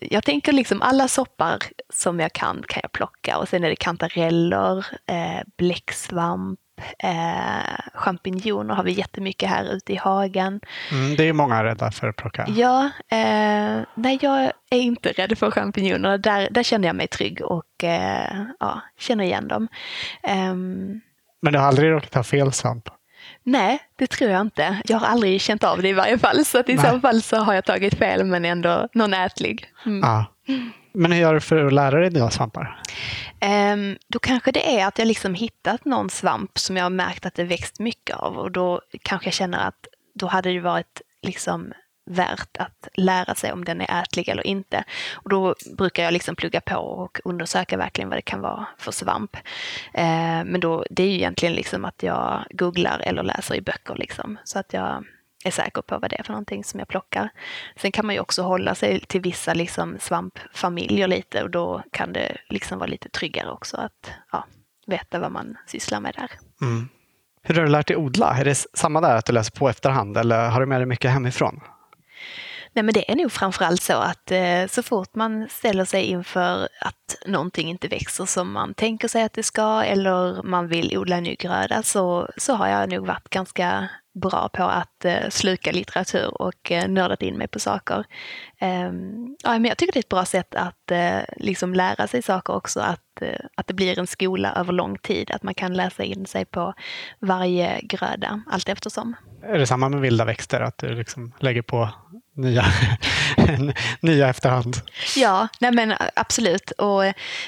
[0.00, 1.58] jag tänker liksom alla soppar
[1.92, 6.58] som jag kan kan jag plocka och sen är det kantareller, eh, bläcksvamp,
[6.98, 10.60] eh, champinjoner har vi jättemycket här ute i hagen.
[10.90, 12.46] Mm, det är många rädda för att plocka.
[12.48, 16.18] Ja, eh, nej jag är inte rädd för champinjoner.
[16.18, 19.68] Där, där känner jag mig trygg och eh, ja, känner igen dem.
[20.22, 21.00] Um,
[21.42, 22.88] Men du har aldrig råkat ha fel svamp?
[23.42, 24.80] Nej, det tror jag inte.
[24.84, 26.44] Jag har aldrig känt av det i varje fall.
[26.44, 26.90] Så att i Nej.
[26.90, 29.66] så fall så har jag tagit fel men ändå någon ätlig.
[29.86, 30.00] Mm.
[30.00, 30.24] Ja.
[30.92, 32.82] Men hur gör du för att lära dig dina svampar?
[33.72, 37.26] Um, då kanske det är att jag liksom hittat någon svamp som jag har märkt
[37.26, 41.02] att det växt mycket av och då kanske jag känner att då hade det varit
[41.22, 41.72] liksom
[42.10, 44.84] värt att lära sig om den är ätlig eller inte.
[45.14, 48.92] Och då brukar jag liksom plugga på och undersöka verkligen vad det kan vara för
[48.92, 49.36] svamp.
[49.94, 53.94] Eh, men då, det är ju egentligen liksom att jag googlar eller läser i böcker
[53.94, 55.04] liksom, så att jag
[55.44, 57.30] är säker på vad det är för någonting som jag plockar.
[57.76, 62.12] Sen kan man ju också hålla sig till vissa liksom svampfamiljer lite och då kan
[62.12, 64.44] det liksom vara lite tryggare också att ja,
[64.86, 66.30] veta vad man sysslar med där.
[66.66, 66.88] Mm.
[67.42, 68.36] Hur har du lärt dig odla?
[68.38, 71.10] Är det samma där att du läser på efterhand eller har du med dig mycket
[71.10, 71.60] hemifrån?
[72.72, 76.68] Nej, men det är nog framförallt så att eh, så fort man ställer sig inför
[76.80, 81.16] att någonting inte växer som man tänker sig att det ska eller man vill odla
[81.16, 85.72] en ny gröda så, så har jag nog varit ganska bra på att eh, sluka
[85.72, 88.04] litteratur och eh, nördat in mig på saker.
[88.58, 92.22] Ehm, ja, men jag tycker det är ett bra sätt att eh, liksom lära sig
[92.22, 95.74] saker också, att, eh, att det blir en skola över lång tid, att man kan
[95.74, 96.74] läsa in sig på
[97.18, 99.16] varje gröda allt eftersom.
[99.42, 101.88] Är det samma med vilda växter, att du liksom lägger på
[102.34, 102.64] nya,
[104.00, 104.76] nya efterhand.
[105.16, 106.70] Ja, nej men absolut.
[106.70, 107.02] Och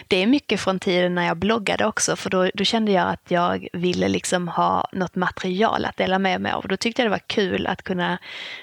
[0.09, 3.31] det är mycket från tiden när jag bloggade också, för då, då kände jag att
[3.31, 6.69] jag ville liksom ha något material att dela med mig av.
[6.69, 8.19] Då tyckte jag det var kul att kunna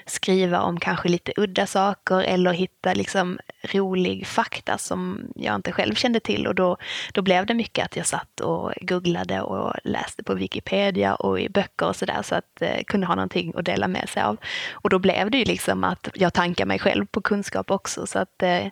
[0.06, 5.94] skriva om kanske lite udda saker eller hitta liksom rolig fakta som jag inte själv
[5.94, 6.46] kände till.
[6.46, 6.76] Och då,
[7.12, 11.48] då blev det mycket att jag satt och googlade och läste på Wikipedia och i
[11.48, 14.36] böcker och sådär så att eh, kunde ha någonting att dela med sig av.
[14.72, 18.06] Och då blev det ju liksom att jag tankar mig själv på kunskap också.
[18.06, 18.66] Så att eh,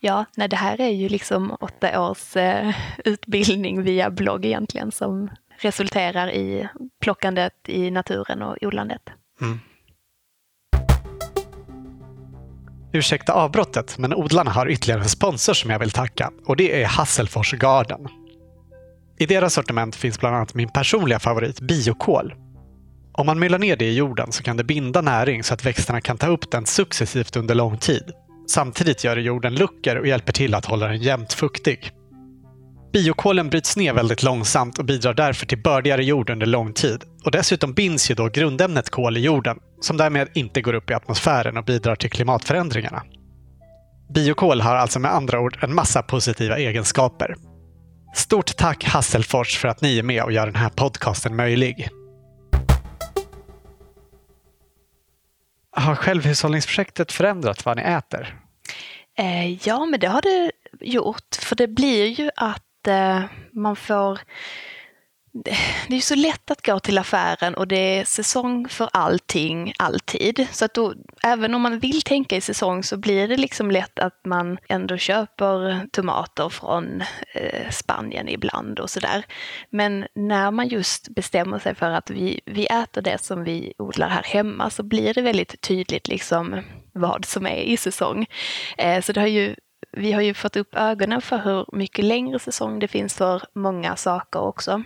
[0.00, 5.30] ja, nej, det här är ju liksom åtta års eh, utbildning via blogg egentligen som
[5.56, 6.68] resulterar i
[7.00, 9.02] plockandet i naturen och odlandet.
[9.40, 9.60] Mm.
[12.92, 16.86] Ursäkta avbrottet, men odlarna har ytterligare en sponsor som jag vill tacka och det är
[16.86, 18.08] Hasselfors Garden.
[19.18, 22.34] I deras sortiment finns bland annat min personliga favorit biokol
[23.12, 26.00] om man myllar ner det i jorden så kan det binda näring så att växterna
[26.00, 28.04] kan ta upp den successivt under lång tid.
[28.50, 31.92] Samtidigt gör det jorden luckor och hjälper till att hålla den jämnt fuktig.
[32.92, 37.04] Biokolen bryts ner väldigt långsamt och bidrar därför till bördigare jord under lång tid.
[37.24, 40.94] Och dessutom binds ju då grundämnet kol i jorden, som därmed inte går upp i
[40.94, 43.02] atmosfären och bidrar till klimatförändringarna.
[44.14, 47.34] Biokol har alltså med andra ord en massa positiva egenskaper.
[48.14, 51.88] Stort tack Hasselfors för att ni är med och gör den här podcasten möjlig.
[55.72, 58.36] Har självhushållningsprojektet förändrat vad ni äter?
[59.18, 61.36] Eh, ja, men det har det gjort.
[61.40, 64.20] För det blir ju att eh, man får
[65.88, 70.46] det är så lätt att gå till affären och det är säsong för allting, alltid.
[70.52, 73.98] Så att då, även om man vill tänka i säsong så blir det liksom lätt
[73.98, 77.02] att man ändå köper tomater från
[77.34, 79.24] eh, Spanien ibland och sådär.
[79.70, 84.08] Men när man just bestämmer sig för att vi, vi äter det som vi odlar
[84.08, 86.62] här hemma så blir det väldigt tydligt liksom
[86.92, 88.26] vad som är i säsong.
[88.78, 89.54] Eh, så det har ju
[89.92, 93.96] vi har ju fått upp ögonen för hur mycket längre säsong det finns för många
[93.96, 94.82] saker också.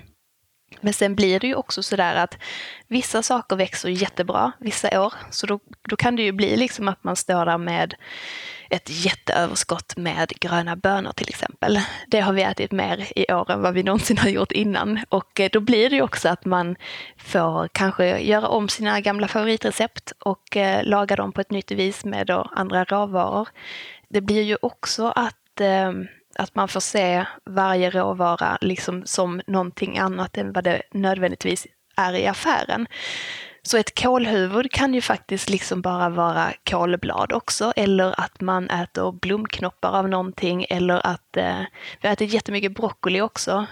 [0.80, 2.38] Men sen blir det ju också sådär att
[2.88, 5.14] vissa saker växer jättebra vissa år.
[5.30, 7.94] Så då, då kan det ju bli liksom att man står där med
[8.70, 11.80] ett jätteöverskott med gröna bönor till exempel.
[12.06, 15.00] Det har vi ätit mer i år än vad vi någonsin har gjort innan.
[15.08, 16.76] Och eh, då blir det ju också att man
[17.16, 22.04] får kanske göra om sina gamla favoritrecept och eh, laga dem på ett nytt vis
[22.04, 23.48] med andra råvaror.
[24.08, 25.92] Det blir ju också att eh,
[26.36, 31.66] att man får se varje råvara liksom som någonting annat än vad det nödvändigtvis
[31.96, 32.86] är i affären.
[33.62, 39.12] Så ett kålhuvud kan ju faktiskt liksom bara vara kålblad också, eller att man äter
[39.12, 41.60] blomknoppar av någonting, eller att eh,
[42.00, 43.66] vi äter jättemycket broccoli också.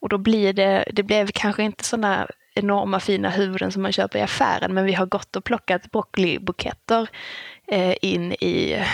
[0.00, 4.18] Och då blir det, det blev kanske inte sådana enorma fina huvuden som man köper
[4.18, 7.08] i affären, men vi har gått och plockat broccolibuketter
[8.00, 8.84] in i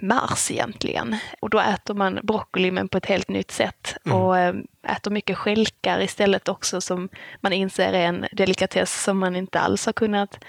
[0.00, 1.16] mars egentligen.
[1.40, 3.96] Och då äter man broccoli men på ett helt nytt sätt.
[4.04, 4.18] Mm.
[4.18, 4.54] Och eh,
[4.88, 7.08] äter mycket skälkar istället också som
[7.40, 10.44] man inser är en delikatess som man inte alls har kunnat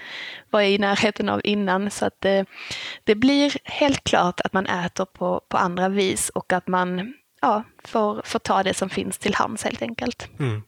[0.50, 1.90] vara i närheten av innan.
[1.90, 2.44] Så att det, eh,
[3.04, 7.62] det blir helt klart att man äter på, på andra vis och att man ja,
[7.84, 10.28] får, får ta det som finns till hands helt enkelt.
[10.38, 10.62] Mm.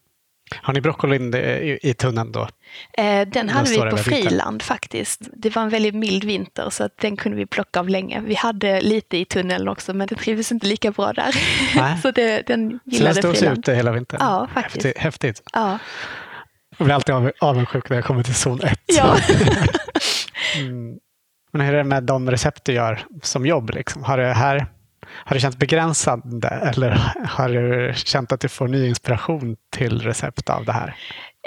[0.63, 2.49] Har ni broccolin i, i tunneln då?
[2.93, 5.21] Eh, den hade vi på friland faktiskt.
[5.33, 8.21] Det var en väldigt mild vinter så att den kunde vi plocka av länge.
[8.21, 11.33] Vi hade lite i tunneln också men det trivdes inte lika bra där.
[12.03, 14.19] så det, den gillade Så den stod ute hela vintern?
[14.23, 14.85] Ja, faktiskt.
[14.85, 15.03] Häftigt.
[15.03, 15.43] häftigt.
[15.53, 15.79] Ja.
[16.79, 18.81] Jag blir alltid avundsjuk när jag kommer till zon 1.
[18.87, 19.17] Ja.
[20.57, 20.99] mm.
[21.53, 23.71] Men hur är det med de recept du gör som jobb?
[23.71, 24.05] Liksom?
[24.05, 24.67] Har det här
[25.07, 30.51] har det känts begränsande eller har du känt att du får ny inspiration till recept
[30.51, 30.97] av det här?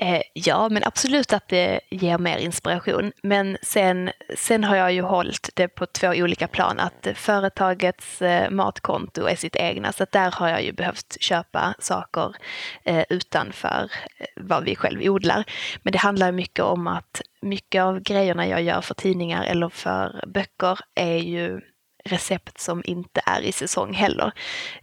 [0.01, 3.11] Eh, ja, men absolut att det ger mer inspiration.
[3.23, 6.79] Men sen, sen har jag ju hållit det på två olika plan.
[6.79, 11.73] Att företagets eh, matkonto är sitt egna, så att där har jag ju behövt köpa
[11.79, 12.35] saker
[12.83, 13.91] eh, utanför
[14.35, 15.43] vad vi själv odlar.
[15.83, 20.23] Men det handlar mycket om att mycket av grejerna jag gör för tidningar eller för
[20.27, 21.61] böcker är ju
[22.05, 24.31] recept som inte är i säsong heller.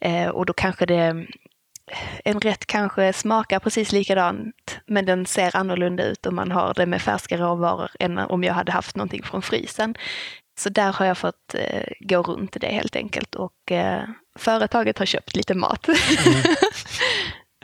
[0.01, 1.27] Eh, och då kanske det
[2.25, 6.87] en rätt kanske smakar precis likadant men den ser annorlunda ut om man har det
[6.87, 9.95] med färska råvaror än om jag hade haft någonting från frysen.
[10.59, 14.03] Så där har jag fått eh, gå runt det helt enkelt och eh,
[14.39, 15.89] företaget har köpt lite mat.
[15.89, 15.99] Mm.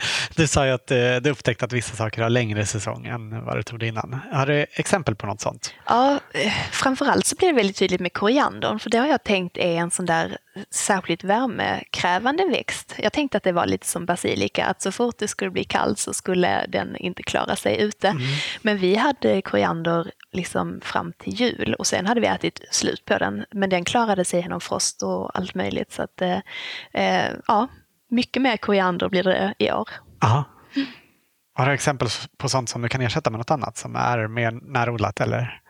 [0.36, 3.56] Du sa ju att eh, du upptäckte att vissa saker har längre säsong än vad
[3.56, 4.20] du trodde innan.
[4.32, 5.74] Har du exempel på något sånt?
[5.86, 9.56] Ja, eh, framförallt så blir det väldigt tydligt med koriandern, för det har jag tänkt
[9.56, 10.38] är en sån där
[10.70, 12.94] särskilt värmekrävande växt.
[12.98, 15.98] Jag tänkte att det var lite som basilika, att så fort det skulle bli kallt
[15.98, 18.08] så skulle den inte klara sig ute.
[18.08, 18.22] Mm.
[18.62, 23.18] Men vi hade koriander liksom fram till jul och sen hade vi ätit slut på
[23.18, 23.44] den.
[23.50, 25.92] Men den klarade sig genom frost och allt möjligt.
[25.92, 26.38] Så att, eh,
[26.92, 27.68] eh ja,
[28.10, 29.88] mycket mer koriander blir det i år.
[30.22, 30.44] Aha.
[31.54, 34.50] Har du exempel på sånt som du kan ersätta med något annat som är mer
[34.50, 35.60] närodlat eller?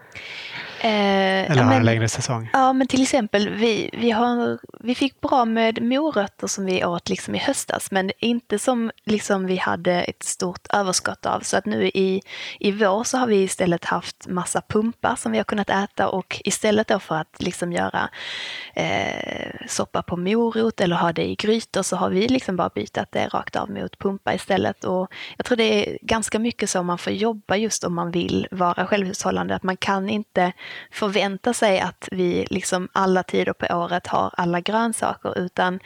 [0.81, 2.51] Eh, Eller har en längre säsong?
[2.53, 7.09] Ja, men till exempel vi, vi, har, vi fick bra med morötter som vi åt
[7.09, 11.41] liksom i höstas, men inte som liksom vi hade ett stort överskott av.
[11.41, 12.23] Så att nu i,
[12.61, 16.41] i vår så har vi istället haft massa pumpar som vi har kunnat äta och
[16.45, 18.11] istället då för att liksom göra
[18.75, 22.99] eh, soppa på morot eller ha det i grytor så har vi liksom bara bytt
[23.11, 24.85] det rakt av mot pumpa istället.
[24.85, 28.49] Och jag tror det är ganska mycket så man får jobba just om man vill
[28.51, 30.53] vara självhushållande, att man kan inte
[30.91, 35.81] förvänta sig att vi liksom alla tider på året har alla grönsaker utan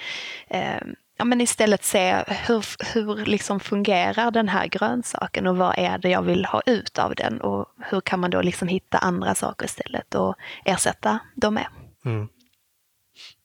[0.49, 0.81] eh,
[1.17, 6.09] ja, men istället se hur, hur liksom fungerar den här grönsaken och vad är det
[6.09, 9.65] jag vill ha ut av den och hur kan man då liksom hitta andra saker
[9.67, 11.67] istället och ersätta dem med.
[12.05, 12.29] Mm.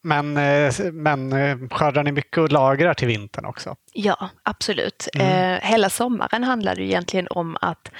[0.07, 3.75] Men, eh, men eh, skördar ni mycket och lagrar till vintern också?
[3.93, 5.07] Ja, absolut.
[5.13, 5.27] Mm.
[5.27, 7.91] Eh, hela sommaren handlade ju egentligen om att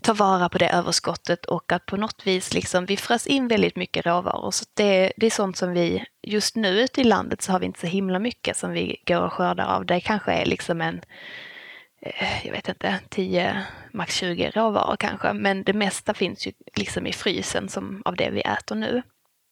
[0.00, 3.76] ta vara på det överskottet och att på något vis liksom, vi frös in väldigt
[3.76, 4.50] mycket råvaror.
[4.50, 7.66] Så det, det är sånt som vi, just nu ute i landet så har vi
[7.66, 9.86] inte så himla mycket som vi går och skördar av.
[9.86, 11.00] Det kanske är liksom en
[12.44, 15.32] jag vet inte, 10, max 20 råvaror kanske.
[15.32, 19.02] Men det mesta finns ju liksom i frysen som av det vi äter nu.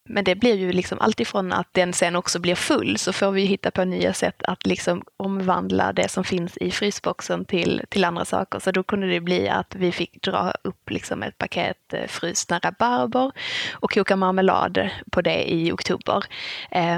[0.09, 3.45] Men det blir ju liksom alltifrån att den sen också blir full så får vi
[3.45, 8.25] hitta på nya sätt att liksom omvandla det som finns i frysboxen till, till andra
[8.25, 8.59] saker.
[8.59, 12.59] Så då kunde det bli att vi fick dra upp liksom ett paket eh, frusna
[12.59, 13.33] rabarber
[13.73, 16.25] och koka marmelad på det i oktober.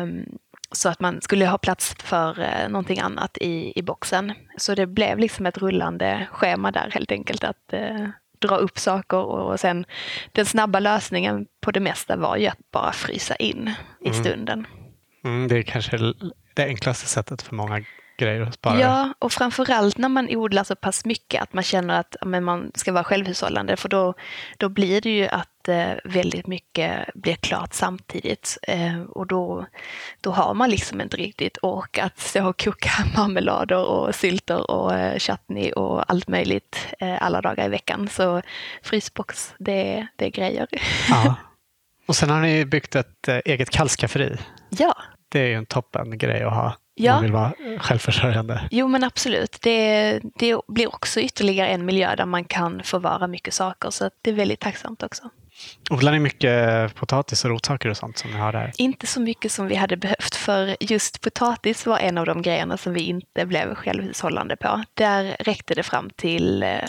[0.02, 0.38] Um,
[0.72, 4.32] så att man skulle ha plats för eh, någonting annat i, i boxen.
[4.56, 8.08] Så det blev liksom ett rullande schema där helt enkelt att eh,
[8.38, 9.84] dra upp saker och sen
[10.32, 13.70] den snabba lösningen på det mesta var ju att bara frysa in
[14.00, 14.24] i mm.
[14.24, 14.66] stunden.
[15.24, 15.98] Mm, det är kanske
[16.54, 17.84] det enklaste sättet för många
[18.18, 18.80] grejer att spara.
[18.80, 22.70] Ja, och framförallt när man odlar så pass mycket att man känner att men man
[22.74, 24.14] ska vara självhushållande för då,
[24.58, 29.66] då blir det ju att eh, väldigt mycket blir klart samtidigt eh, och då,
[30.20, 34.94] då har man liksom inte riktigt ork att stå och koka marmelader och sylter och
[34.94, 36.86] eh, chutney och allt möjligt
[37.20, 38.08] alla dagar i veckan.
[38.08, 38.42] Så
[38.82, 40.66] frysbox, det, det är grejer.
[41.10, 41.34] Ja.
[42.06, 44.36] Och sen har ni byggt ett eget kallskafferi.
[44.68, 44.96] Ja.
[45.28, 47.14] Det är ju en toppen grej att ha ja.
[47.14, 48.68] man vill vara självförsörjande.
[48.70, 49.58] Jo men absolut.
[49.62, 54.30] Det, det blir också ytterligare en miljö där man kan förvara mycket saker så det
[54.30, 55.30] är väldigt tacksamt också.
[55.90, 58.72] Odlar ni mycket potatis och rotsaker och sånt som ni har där?
[58.76, 62.76] Inte så mycket som vi hade behövt för just potatis var en av de grejerna
[62.76, 64.82] som vi inte blev självhushållande på.
[64.94, 66.88] Där räckte det fram till eh,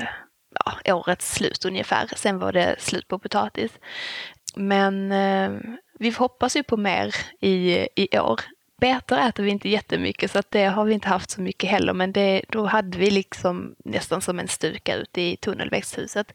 [0.66, 2.10] ja, årets slut ungefär.
[2.16, 3.72] Sen var det slut på potatis.
[4.56, 5.52] Men eh,
[6.00, 8.40] vi hoppas ju på mer i, i år.
[8.82, 11.94] Betor äter vi inte jättemycket så att det har vi inte haft så mycket heller
[11.94, 16.34] men det, då hade vi liksom nästan som en stuka ute i tunnelväxthuset.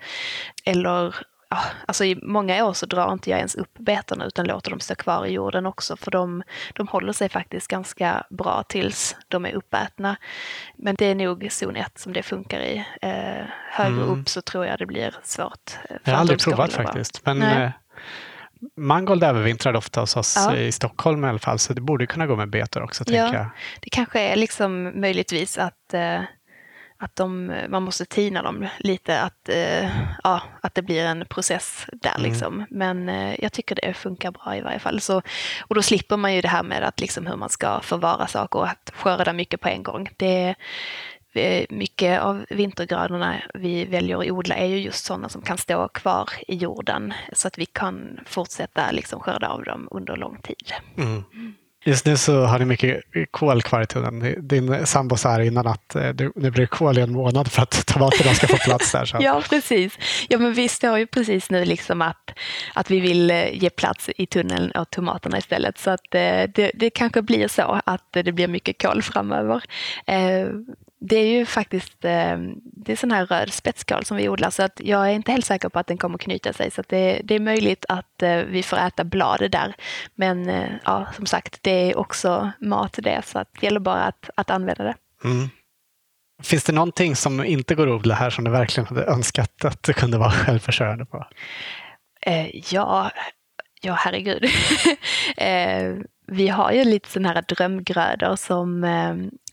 [0.64, 1.14] Eller
[1.87, 4.95] alltså i många år så drar inte jag ens upp betorna utan låter dem stå
[4.95, 6.43] kvar i jorden också för de,
[6.75, 10.17] de håller sig faktiskt ganska bra tills de är uppätna.
[10.77, 12.85] Men det är nog zon 1 som det funkar i.
[13.03, 14.21] Eh, högre mm.
[14.21, 15.79] upp så tror jag det blir svårt.
[15.91, 17.27] Eh, jag har aldrig provat faktiskt.
[17.27, 17.65] Men, Nej.
[17.65, 17.71] Eh,
[18.77, 20.57] Mangold övervintrar ofta hos oss ja.
[20.57, 23.05] i Stockholm i alla fall, så det borde kunna gå med betor också.
[23.07, 23.47] Ja, jag.
[23.81, 26.21] Det kanske är liksom möjligtvis att, eh,
[27.03, 29.91] att de, man måste tina dem lite, att, eh,
[30.25, 32.19] ja, att det blir en process där.
[32.19, 32.31] Mm.
[32.31, 32.67] Liksom.
[32.71, 35.01] Men eh, jag tycker det funkar bra i varje fall.
[35.01, 35.23] Så,
[35.61, 38.59] och då slipper man ju det här med att liksom hur man ska förvara saker
[38.59, 40.09] och att skörda mycket på en gång.
[40.17, 40.55] Det,
[41.35, 45.89] Eh, mycket av vintergrödorna vi väljer att odla är ju just sådana som kan stå
[45.89, 50.73] kvar i jorden så att vi kan fortsätta liksom skörda av dem under lång tid.
[50.97, 51.25] Mm.
[51.85, 54.49] Just nu så har ni mycket kol kvar i tunneln.
[54.49, 56.03] Din sambo sa här innan att eh,
[56.35, 59.05] nu blir det kol i en månad för att tomaterna ska få plats där.
[59.05, 59.16] Så.
[59.20, 59.99] ja, precis.
[60.28, 62.30] Ja, men vi står ju precis nu liksom att,
[62.74, 65.78] att vi vill eh, ge plats i tunneln åt tomaterna istället.
[65.78, 69.62] Så att eh, det, det kanske blir så att det blir mycket kol framöver.
[71.05, 74.63] Det är ju faktiskt eh, det är sån här röd spetskål som vi odlar så
[74.63, 76.71] att jag är inte helt säker på att den kommer knyta sig.
[76.71, 79.75] Så det, det, är möjligt att eh, vi får äta bladet där.
[80.15, 84.03] Men eh, ja, som sagt, det är också mat det så att det gäller bara
[84.03, 84.95] att, att använda det.
[85.25, 85.49] Mm.
[86.43, 89.83] Finns det någonting som inte går att odla här som du verkligen hade önskat att
[89.83, 91.27] du kunde vara självförsörjande på?
[92.71, 93.11] ja,
[93.81, 94.45] ja herregud.
[96.27, 98.85] vi har ju lite sådana här drömgrödor som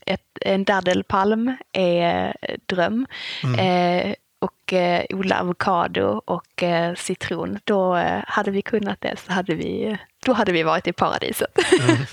[0.06, 2.36] ett, en daddelpalm är
[2.66, 3.06] dröm.
[3.44, 3.58] Mm.
[3.58, 9.32] Eh, och eh, odla avokado och eh, citron, då eh, hade vi kunnat det så
[9.32, 11.58] hade vi, då hade vi varit i paradiset.
[11.80, 11.96] Mm.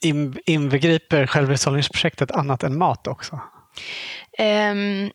[0.00, 3.40] In, inbegriper självhushållningsprojektet annat än mat också?
[4.38, 5.10] Um,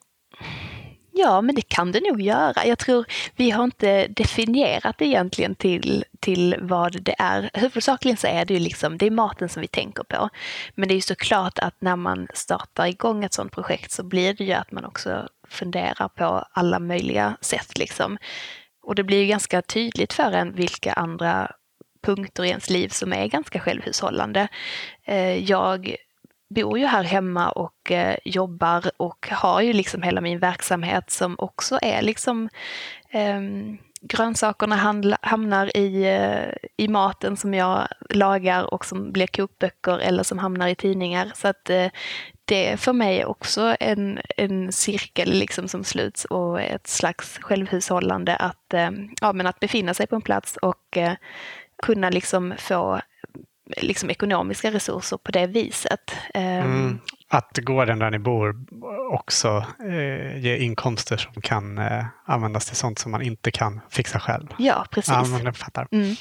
[1.16, 2.66] Ja, men det kan det nog göra.
[2.66, 3.06] Jag tror
[3.36, 7.50] vi har inte definierat egentligen till, till vad det är.
[7.54, 10.30] Huvudsakligen så är det ju liksom, det är maten som vi tänker på.
[10.76, 14.34] Men det är ju såklart att när man startar igång ett sådant projekt så blir
[14.34, 18.18] det ju att man också funderar på alla möjliga sätt liksom.
[18.84, 21.52] Och det blir ju ganska tydligt för en vilka andra
[22.06, 24.48] punkter i ens liv som är ganska självhushållande.
[25.06, 25.96] Eh, jag
[26.54, 31.36] bor ju här hemma och eh, jobbar och har ju liksom hela min verksamhet som
[31.38, 32.50] också är liksom
[33.10, 33.42] eh,
[34.04, 40.24] grönsakerna handla, hamnar i, eh, i maten som jag lagar och som blir kokböcker eller
[40.24, 41.32] som hamnar i tidningar.
[41.36, 41.88] Så att eh,
[42.46, 48.36] det är för mig också en, en cirkel liksom som sluts och ett slags självhushållande
[48.36, 48.92] att, eh,
[49.22, 51.14] ja, men att befinna sig på en plats och eh,
[51.84, 53.02] kunna liksom få
[53.78, 56.16] liksom ekonomiska resurser på det viset.
[56.34, 57.00] Ehm, mm.
[57.28, 58.56] Att gården där ni bor
[59.12, 64.20] också eh, ger inkomster som kan eh, användas till sånt som man inte kan fixa
[64.20, 64.48] själv.
[64.58, 65.14] Ja, precis.
[65.14, 65.88] Ja, man fattar.
[65.92, 66.16] Mm.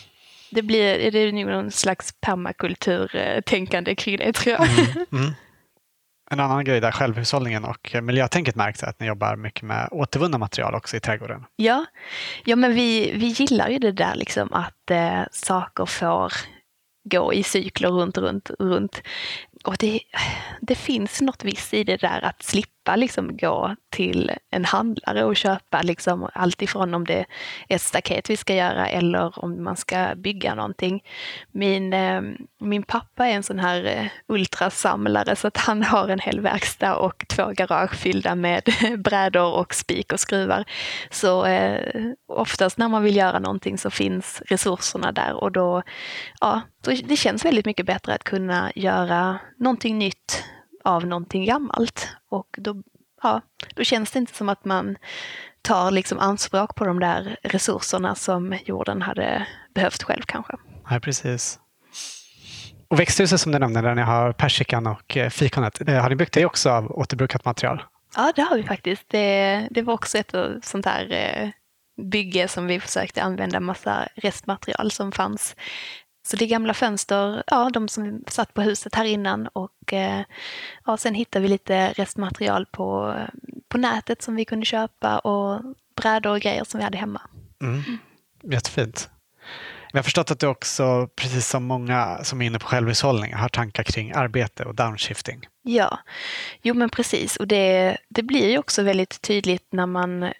[0.50, 4.68] Det blir det är någon slags permakulturtänkande kring det tror jag.
[4.68, 5.06] Mm.
[5.12, 5.32] Mm.
[6.30, 10.38] En annan grej där självhushållningen och miljötänket märks är att ni jobbar mycket med återvunna
[10.38, 11.44] material också i trädgården.
[11.56, 11.84] Ja,
[12.44, 16.32] ja men vi, vi gillar ju det där liksom att eh, saker får
[17.04, 19.02] gå i cykler runt, runt, runt
[19.64, 20.00] och det,
[20.60, 25.36] det finns något visst i det där att slippa liksom gå till en handlare och
[25.36, 27.26] köpa liksom allt ifrån om det är
[27.68, 31.02] ett staket vi ska göra eller om man ska bygga någonting.
[31.50, 32.22] Min, eh,
[32.60, 36.96] min pappa är en sån här eh, ultrasamlare så att han har en hel verkstad
[36.96, 38.62] och två garage fyllda med
[38.98, 40.64] brädor och spik och skruvar.
[41.10, 45.82] Så eh, oftast när man vill göra någonting så finns resurserna där och då,
[46.40, 46.60] ja,
[47.04, 50.44] det känns väldigt mycket bättre att kunna göra någonting nytt
[50.84, 52.08] av någonting gammalt.
[52.28, 52.82] Och då,
[53.22, 53.40] ja,
[53.74, 54.96] då känns det inte som att man
[55.62, 60.52] tar liksom anspråk på de där resurserna som jorden hade behövt själv kanske.
[60.90, 61.58] Nej, precis.
[62.88, 66.16] Och växthuset som du nämnde, där ni har persikan och eh, fikonet, eh, har ni
[66.16, 67.82] byggt det också av återbrukat material?
[68.16, 69.04] Ja, det har vi faktiskt.
[69.08, 71.48] Det, det var också ett sånt här eh,
[72.02, 75.56] bygge som vi försökte använda massa restmaterial som fanns
[76.22, 80.22] så det är gamla fönster, ja, de som satt på huset här innan och eh,
[80.86, 83.14] ja, sen hittade vi lite restmaterial på,
[83.68, 85.62] på nätet som vi kunde köpa och
[85.96, 87.20] brädor och grejer som vi hade hemma.
[87.62, 87.82] Mm.
[88.42, 89.10] Jättefint.
[89.92, 93.48] Jag har förstått att du också, precis som många som är inne på självhushållning, har
[93.48, 95.46] tankar kring arbete och downshifting.
[95.62, 95.98] Ja,
[96.62, 97.36] jo men precis.
[97.36, 100.32] Och det, det blir ju också väldigt tydligt när man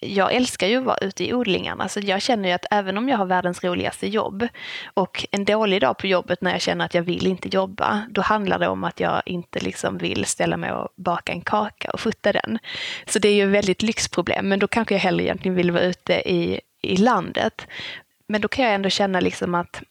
[0.00, 3.08] jag älskar ju att vara ute i odlingarna, så jag känner ju att även om
[3.08, 4.48] jag har världens roligaste jobb
[4.94, 8.20] och en dålig dag på jobbet när jag känner att jag vill inte jobba, då
[8.20, 12.00] handlar det om att jag inte liksom vill ställa mig och baka en kaka och
[12.00, 12.58] futta den.
[13.06, 15.82] Så det är ju ett väldigt lyxproblem, men då kanske jag hellre egentligen vill vara
[15.82, 17.66] ute i, i landet.
[18.26, 19.82] Men då kan jag ändå känna liksom att,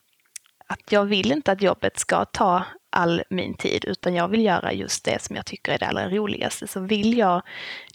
[0.68, 2.64] att jag vill inte att jobbet ska ta
[2.98, 6.10] all min tid, utan jag vill göra just det som jag tycker är det allra
[6.10, 6.68] roligaste.
[6.68, 7.42] Så vill jag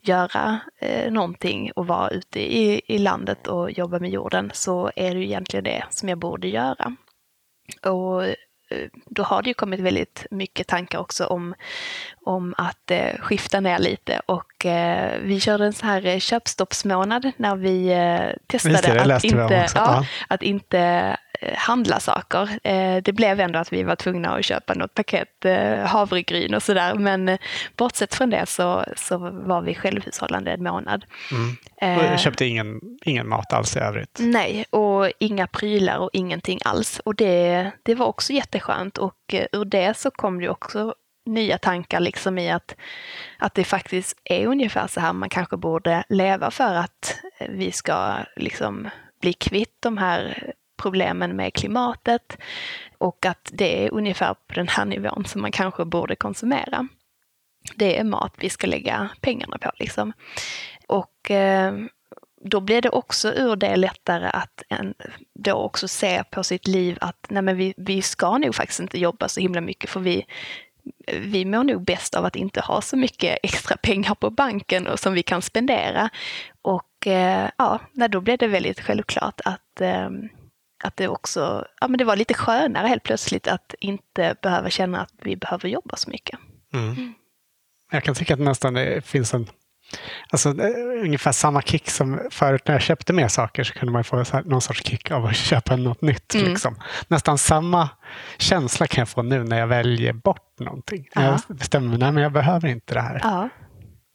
[0.03, 5.15] göra eh, någonting och vara ute i, i landet och jobba med jorden så är
[5.15, 6.97] det ju egentligen det som jag borde göra.
[7.83, 8.35] Och eh,
[9.07, 11.55] då har det ju kommit väldigt mycket tankar också om,
[12.25, 17.33] om att eh, skifta ner lite och eh, vi körde en sån här eh, köpstoppsmånad
[17.37, 21.17] när vi eh, testade det, att, inte, ja, att inte
[21.57, 22.59] handla saker.
[22.63, 26.63] Eh, det blev ändå att vi var tvungna att köpa något paket eh, havregryn och
[26.63, 26.95] sådär.
[26.95, 27.39] Men
[27.77, 31.05] bortsett från det så, så var vi självhushållande en månad.
[31.31, 32.13] Mm.
[32.13, 34.19] Och köpte ingen, ingen mat alls i övrigt?
[34.21, 37.01] Nej, och inga prylar och ingenting alls.
[37.05, 40.95] Och det, det var också jätteskönt och ur det så kom det också
[41.27, 42.75] nya tankar liksom i att,
[43.39, 47.19] att det faktiskt är ungefär så här man kanske borde leva för att
[47.49, 48.89] vi ska liksom
[49.21, 50.53] bli kvitt de här
[50.83, 52.39] problemen med klimatet
[52.99, 56.89] och att det är ungefär på den här nivån som man kanske borde konsumera.
[57.77, 60.13] Det är mat vi ska lägga pengarna på liksom.
[60.87, 61.75] Och eh,
[62.45, 64.95] då blir det också ur det lättare att en,
[65.35, 68.99] då också se på sitt liv att nej men vi, vi ska nog faktiskt inte
[68.99, 70.27] jobba så himla mycket för vi,
[71.07, 75.01] vi mår nog bäst av att inte ha så mycket extra pengar på banken och
[75.01, 76.11] som vi kan spendera.
[76.63, 80.11] Och eh, ja, då blev det väldigt självklart att eh,
[80.83, 85.01] att det också ja, men det var lite skönare helt plötsligt att inte behöva känna
[85.01, 86.39] att vi behöver jobba så mycket.
[86.75, 86.89] Mm.
[86.89, 87.15] mm.
[87.93, 89.47] Jag kan tycka att nästan det finns en
[90.31, 90.49] Alltså,
[91.03, 94.61] ungefär samma kick som förut när jag köpte mer saker så kunde man få någon
[94.61, 96.35] sorts kick av att köpa något nytt.
[96.35, 96.49] Mm.
[96.49, 96.77] Liksom.
[97.09, 97.89] Nästan samma
[98.39, 101.09] känsla kan jag få nu när jag väljer bort någonting.
[101.15, 103.21] När jag bestämmer mig, nej men jag behöver inte det här.
[103.23, 103.49] Ja.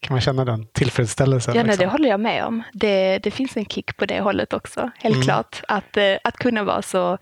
[0.08, 1.56] Kan man känna den tillfredsställelsen?
[1.56, 1.80] Ja, liksom?
[1.80, 2.64] det håller jag med om.
[2.74, 5.26] Det, det finns en kick på det hållet också, helt mm.
[5.26, 5.62] klart.
[5.68, 7.18] Att, eh, att kunna vara så,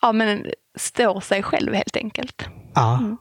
[0.00, 2.48] ja men stå sig själv helt enkelt.
[2.74, 2.98] Ja.
[2.98, 3.16] Mm.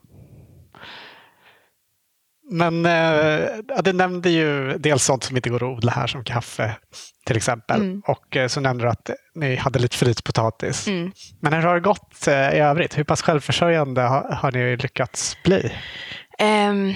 [2.52, 3.50] Men eh,
[3.84, 6.76] du nämnde ju dels sånt som inte går att odla här som kaffe
[7.26, 7.82] till exempel.
[7.82, 8.02] Mm.
[8.06, 10.88] Och eh, så nämnde du att ni hade lite frytpotatis.
[10.88, 11.12] Mm.
[11.42, 12.98] Men hur har det gått eh, i övrigt?
[12.98, 15.72] Hur pass självförsörjande har, har ni lyckats bli?
[16.70, 16.94] Um,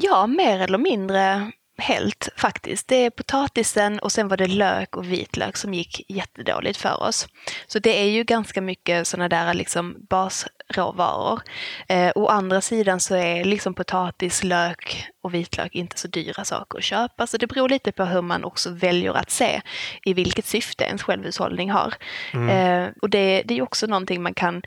[0.00, 2.88] Ja, mer eller mindre helt faktiskt.
[2.88, 7.28] Det är potatisen och sen var det lök och vitlök som gick jättedåligt för oss.
[7.66, 11.40] Så det är ju ganska mycket sådana där liksom basråvaror.
[11.88, 16.78] Eh, å andra sidan så är liksom potatis, lök och vitlök inte så dyra saker
[16.78, 17.26] att köpa.
[17.26, 19.60] Så det beror lite på hur man också väljer att se
[20.04, 21.94] i vilket syfte ens självhushållning har.
[22.32, 22.48] Mm.
[22.48, 24.62] Eh, och det, det är också någonting man kan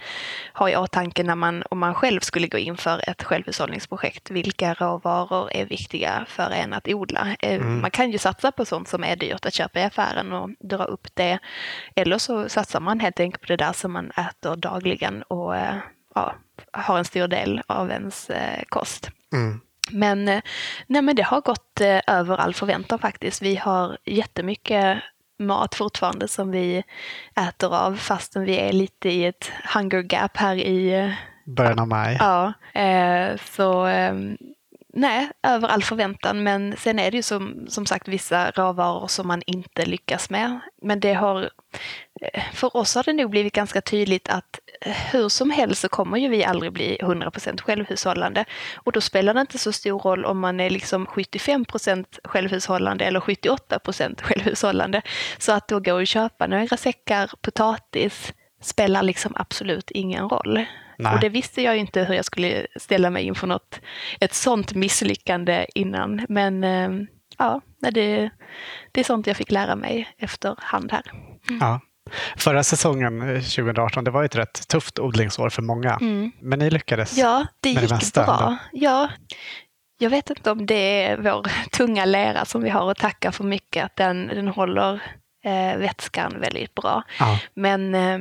[0.53, 4.31] ha i åtanke när man, om man själv skulle gå in för ett självhushållningsprojekt.
[4.31, 7.35] Vilka råvaror är viktiga för en att odla?
[7.39, 7.81] Eh, mm.
[7.81, 10.83] Man kan ju satsa på sånt som är dyrt att köpa i affären och dra
[10.83, 11.39] upp det.
[11.95, 15.75] Eller så satsar man helt enkelt på det där som man äter dagligen och eh,
[16.15, 16.35] ja,
[16.71, 19.09] har en stor del av ens eh, kost.
[19.33, 19.61] Mm.
[19.89, 20.41] Men, eh,
[20.87, 23.41] nej, men det har gått eh, över all förväntan faktiskt.
[23.41, 24.97] Vi har jättemycket
[25.39, 26.83] mat fortfarande som vi
[27.47, 31.11] äter av fastän vi är lite i ett hunger gap här i eh,
[31.45, 32.17] början av maj.
[32.19, 32.53] Ja,
[33.39, 34.37] så ehm,
[34.93, 36.43] nej, över all förväntan.
[36.43, 40.59] Men sen är det ju som, som sagt vissa råvaror som man inte lyckas med.
[40.81, 41.49] Men det har,
[42.53, 46.27] för oss har det nog blivit ganska tydligt att hur som helst så kommer ju
[46.27, 48.45] vi aldrig bli 100% självhushållande.
[48.75, 53.19] Och då spelar det inte så stor roll om man är liksom 75% självhushållande eller
[53.19, 55.01] 78% självhushållande.
[55.37, 60.65] Så att då gå och köpa några säckar potatis spelar liksom absolut ingen roll.
[60.97, 61.13] Nej.
[61.13, 63.81] Och det visste jag inte hur jag skulle ställa mig inför något,
[64.19, 66.25] ett sånt misslyckande innan.
[66.29, 66.89] Men eh,
[67.37, 68.29] ja, det,
[68.91, 71.11] det är sånt jag fick lära mig efterhand här.
[71.49, 71.59] Mm.
[71.61, 71.79] Ja.
[72.37, 75.97] Förra säsongen, 2018, eh, det var ett rätt tufft odlingsår för många.
[76.01, 76.31] Mm.
[76.39, 78.33] Men ni lyckades Ja, det med gick det mesta, bra.
[78.33, 78.57] Ändå.
[78.71, 79.09] Ja,
[79.97, 83.43] jag vet inte om det är vår tunga lera som vi har att tacka för
[83.43, 84.93] mycket, att den, den håller
[85.45, 87.03] eh, vätskan väldigt bra.
[87.19, 87.39] Ja.
[87.53, 88.17] Men, eh,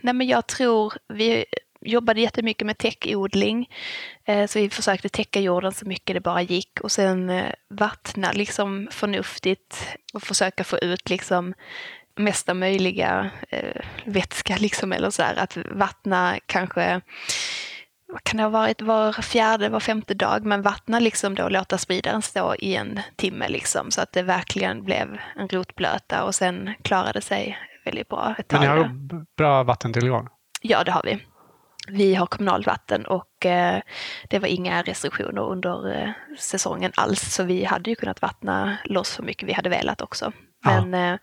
[0.00, 1.44] nej, men jag tror, vi
[1.84, 3.68] jobbade jättemycket med täckodling.
[4.24, 8.32] Eh, så vi försökte täcka jorden så mycket det bara gick och sen eh, vattna
[8.32, 11.54] liksom förnuftigt och försöka få ut liksom
[12.16, 17.00] mesta möjliga eh, vätska liksom eller så här, att vattna kanske
[18.12, 21.78] vad kan det ha varit, var fjärde, var femte dag, men vattna liksom då, låta
[21.78, 26.74] spridaren stå i en timme liksom, så att det verkligen blev en rotblöta och sen
[26.82, 28.34] klarade sig väldigt bra.
[28.38, 28.90] Ett men ni har
[29.36, 30.28] bra vattentillgång?
[30.62, 31.18] Ja, det har vi.
[31.88, 33.80] Vi har kommunalt vatten och eh,
[34.28, 39.08] det var inga restriktioner under eh, säsongen alls, så vi hade ju kunnat vattna loss
[39.08, 40.32] så mycket vi hade velat också.
[40.64, 41.12] Men ja.
[41.12, 41.18] Eh,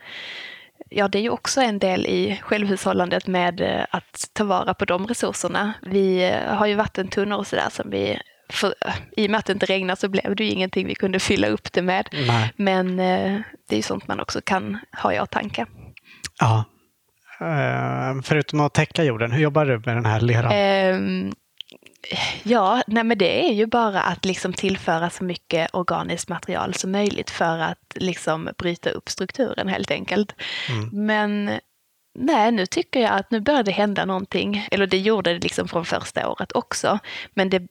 [0.90, 4.86] ja, det är ju också en del i självhushållandet med eh, att ta vara på
[4.86, 5.74] de resurserna.
[5.82, 8.20] Vi eh, har ju vattentunnor och sådär som vi
[8.50, 8.74] för,
[9.12, 11.48] I och med att det inte regnar så blev det ju ingenting vi kunde fylla
[11.48, 12.10] upp det med.
[12.28, 12.54] Nej.
[12.56, 15.66] Men eh, det är ju sånt man också kan ha i åtanke.
[16.40, 16.64] Ja.
[18.24, 20.52] förutom att täcka jorden, hur jobbar du med den här leran?
[22.44, 26.92] Ja, nej men det är ju bara att liksom tillföra så mycket organiskt material som
[26.92, 30.36] möjligt för att liksom bryta upp strukturen helt enkelt.
[30.70, 31.06] Mm.
[31.06, 31.60] Men
[32.20, 34.68] nej, nu tycker jag att nu börjar det hända någonting.
[34.72, 37.00] Eller det gjorde det liksom från första året också.
[37.34, 37.68] Men det,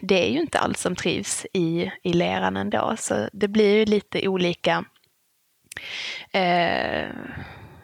[0.00, 3.84] det är ju inte allt som trivs i, i leran ändå, så det blir ju
[3.84, 4.84] lite olika
[6.32, 7.08] eh,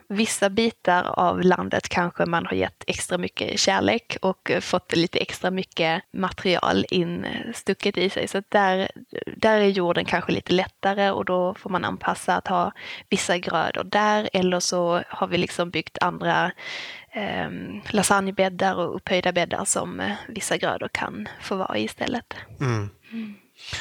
[0.09, 5.50] vissa bitar av landet kanske man har gett extra mycket kärlek och fått lite extra
[5.50, 8.28] mycket material instucket i sig.
[8.28, 8.90] Så där,
[9.36, 12.72] där är jorden kanske lite lättare och då får man anpassa att ha
[13.09, 16.52] vissa grödor där eller så har vi liksom byggt andra
[17.11, 17.50] eh,
[17.90, 22.34] lasagnebäddar och upphöjda bäddar som vissa grödor kan få vara i istället.
[22.61, 22.90] Mm.
[23.12, 23.34] Mm.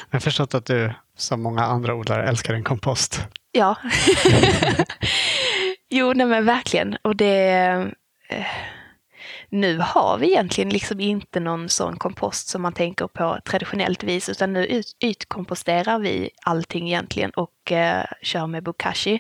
[0.09, 3.28] Jag har förstått att du som många andra odlare älskar en kompost.
[3.51, 3.76] Ja.
[5.90, 6.98] Jo, nej men verkligen.
[7.02, 7.94] Och det...
[8.30, 8.46] Eh,
[9.50, 14.30] nu har vi egentligen liksom inte någon sån kompost som man tänker på traditionellt vis,
[14.30, 19.20] utan nu ytkomposterar vi allting egentligen och eh, kör med bokashi.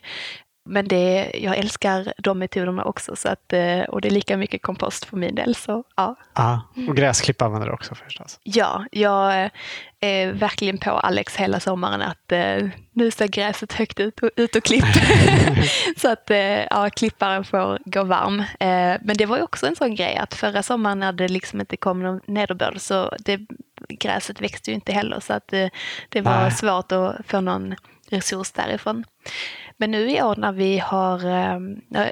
[0.67, 4.61] Men det, jag älskar de metoderna också, så att, eh, och det är lika mycket
[4.61, 5.55] kompost för min del.
[5.55, 6.15] Så, ja.
[6.35, 8.39] ja och gräsklipp använder du också förstås?
[8.43, 9.49] Ja, jag
[9.99, 14.55] är verkligen på Alex hela sommaren att eh, nu ser gräset högt ut och, ut
[14.55, 14.85] och klipp.
[15.97, 18.43] så att eh, ja, klipparen får gå varm.
[19.01, 21.77] men det var ju också en sån grej att förra sommaren när det liksom inte
[21.77, 23.39] kom någon nederbörd så det,
[23.89, 25.47] gräset växte ju inte heller så att
[26.09, 26.51] det var Nej.
[26.51, 27.75] svårt att få någon
[28.15, 29.03] resurs därifrån.
[29.77, 31.55] Men nu i år när vi, har, eh,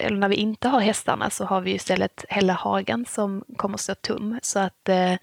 [0.05, 3.95] eller när vi inte har hästarna så har vi istället hela hagen som kommer stå
[3.95, 4.39] tom.
[4.41, 5.13] Så att eh,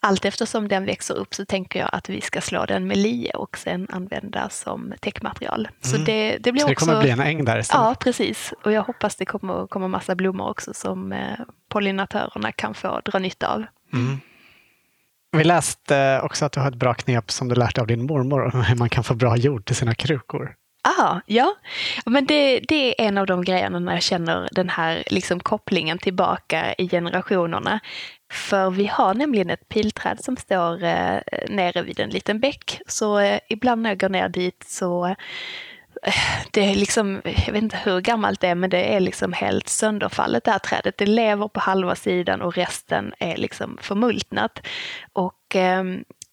[0.00, 3.30] allt eftersom den växer upp så tänker jag att vi ska slå den med lie
[3.30, 5.60] och sen använda som täckmaterial.
[5.60, 5.74] Mm.
[5.80, 6.86] Så det, det blir så det också...
[6.86, 7.84] kommer bli en äng där istället?
[7.84, 8.54] Ja, precis.
[8.64, 11.38] Och jag hoppas det kommer komma massa blommor också som eh,
[11.68, 13.64] pollinatörerna kan få dra nytta av.
[13.92, 14.20] Mm.
[15.36, 18.06] Vi läste eh, också att du har ett bra knep som du lärt av din
[18.06, 20.54] mormor om hur man kan få bra jord till sina krukor.
[20.82, 21.54] Ah, ja,
[22.06, 25.98] men det, det är en av de grejerna när jag känner den här liksom kopplingen
[25.98, 27.80] tillbaka i generationerna.
[28.32, 31.18] För vi har nämligen ett pilträd som står eh,
[31.48, 32.80] nere vid en liten bäck.
[32.86, 35.14] Så eh, ibland när jag går ner dit så eh,
[36.50, 39.68] det är liksom, jag vet inte hur gammalt det är, men det är liksom helt
[39.68, 40.98] sönderfallet det här trädet.
[40.98, 44.66] Det lever på halva sidan och resten är liksom förmultnat.
[45.12, 45.84] Och eh,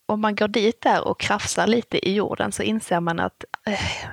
[0.06, 3.46] om man går dit där och krafsar lite i jorden så inser man att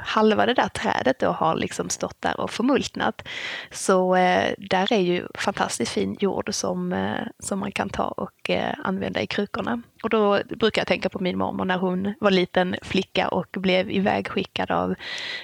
[0.04, 3.28] halva det där trädet då har liksom stått där och förmultnat.
[3.70, 8.50] Så eh, där är ju fantastiskt fin jord som, eh, som man kan ta och
[8.50, 9.82] eh, använda i krukorna.
[10.02, 13.90] Och då brukar jag tänka på min mormor när hon var liten flicka och blev
[13.90, 14.94] ivägskickad av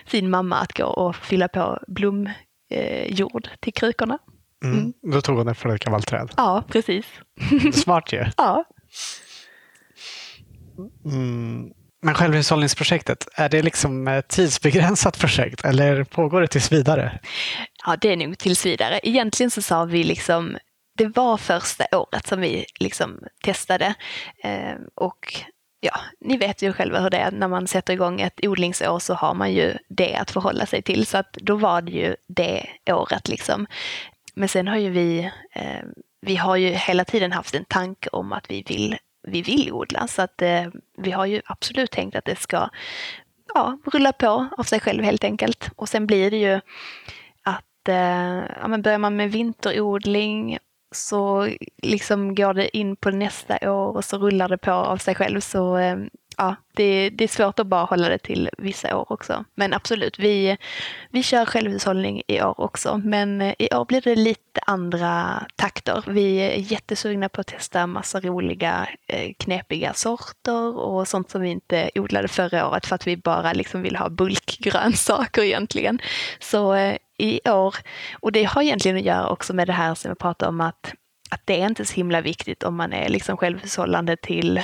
[0.07, 4.19] sin mamma att gå och fylla på blomjord till krukorna.
[4.65, 4.79] Mm.
[4.79, 4.93] Mm.
[5.03, 6.31] Då tog hon det från ett gammalt träd?
[6.37, 7.07] Ja, precis.
[7.73, 8.25] Smart ju.
[8.37, 8.65] Ja.
[11.05, 11.73] Mm.
[12.03, 17.19] Men självhushållningsprojektet, är det liksom ett tidsbegränsat projekt eller pågår det tills vidare?
[17.87, 19.01] Ja, det är nog tills vidare.
[19.03, 20.57] Egentligen så sa vi liksom,
[20.99, 23.95] det var första året som vi liksom testade
[24.45, 25.45] eh, och
[25.81, 29.15] ja, ni vet ju själva hur det är när man sätter igång ett odlingsår så
[29.15, 31.07] har man ju det att förhålla sig till.
[31.07, 33.67] Så att då var det ju det året liksom.
[34.35, 35.85] Men sen har ju vi, eh,
[36.21, 40.07] vi har ju hela tiden haft en tanke om att vi vill vi vill odla.
[40.07, 40.67] Så att eh,
[40.97, 42.69] vi har ju absolut tänkt att det ska
[43.55, 45.71] ja, rulla på av sig själv helt enkelt.
[45.77, 46.61] Och sen blir det ju
[47.43, 50.59] att eh, ja, men börjar man med vinterodling
[50.93, 51.49] så
[51.83, 55.41] liksom går det in på nästa år och så rullar det på av sig själv.
[55.41, 55.97] Så eh,
[56.41, 59.45] ja, det, det, är svårt att bara hålla det till vissa år också.
[59.55, 60.57] Men absolut, vi,
[61.11, 63.01] vi kör självhushållning i år också.
[63.05, 66.05] Men eh, i år blir det lite andra takter.
[66.07, 71.49] Vi är jättesugna på att testa massa roliga eh, knepiga sorter och sånt som vi
[71.49, 75.99] inte odlade förra året för att vi bara liksom vill ha bulkgrönsaker egentligen.
[76.39, 77.75] Så eh, i år,
[78.21, 80.95] och det har egentligen att göra också med det här som jag pratade om att
[81.31, 84.61] att det är inte så himla viktigt om man är liksom självhushållande till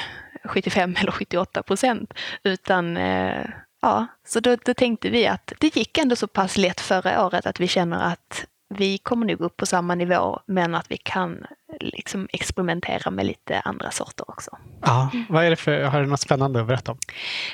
[0.49, 2.15] 75 eller 78 procent.
[2.43, 3.47] Utan eh,
[3.83, 7.47] ja, så då, då tänkte vi att det gick ändå så pass lätt förra året
[7.47, 11.47] att vi känner att vi kommer nog upp på samma nivå men att vi kan
[11.81, 14.59] liksom experimentera med lite andra sorter också.
[14.83, 16.99] Ja, vad är det för, har du något spännande att berätta om?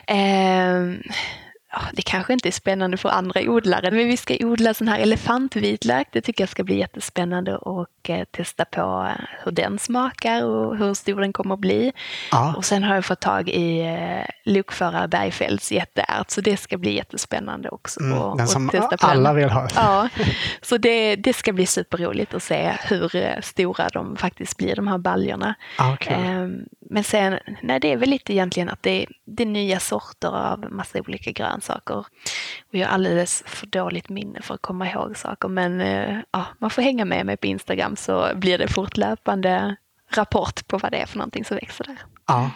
[0.07, 0.99] Eh,
[1.93, 6.09] det kanske inte är spännande för andra odlare, men vi ska odla sån här elefantvitlök.
[6.13, 10.77] Det tycker jag ska bli jättespännande och eh, testa på eh, hur den smakar och
[10.77, 11.93] hur stor den kommer att bli.
[12.31, 12.55] Ja.
[12.57, 16.97] Och sen har jag fått tag i eh, lokförare Bergfeldts jätteärt, så det ska bli
[16.97, 18.01] jättespännande också.
[18.01, 19.37] Mm, och, den som testa på alla den.
[19.37, 19.69] vill ha.
[19.75, 20.09] Ja,
[20.63, 24.99] så det, det ska bli superroligt att se hur stora de faktiskt blir, de här
[24.99, 25.55] baljorna.
[25.79, 26.49] Ah, okay.
[26.93, 30.73] Men sen, nej, det är väl lite egentligen att det, det är nya sorter av
[30.73, 31.99] massa olika grönsaker.
[31.99, 32.07] Och
[32.71, 35.49] jag har alldeles för dåligt minne för att komma ihåg saker.
[35.49, 39.77] Men eh, ja, man får hänga med mig på Instagram så blir det fortlöpande
[40.15, 41.99] rapport på vad det är för någonting som växer där.
[42.27, 42.51] Ja.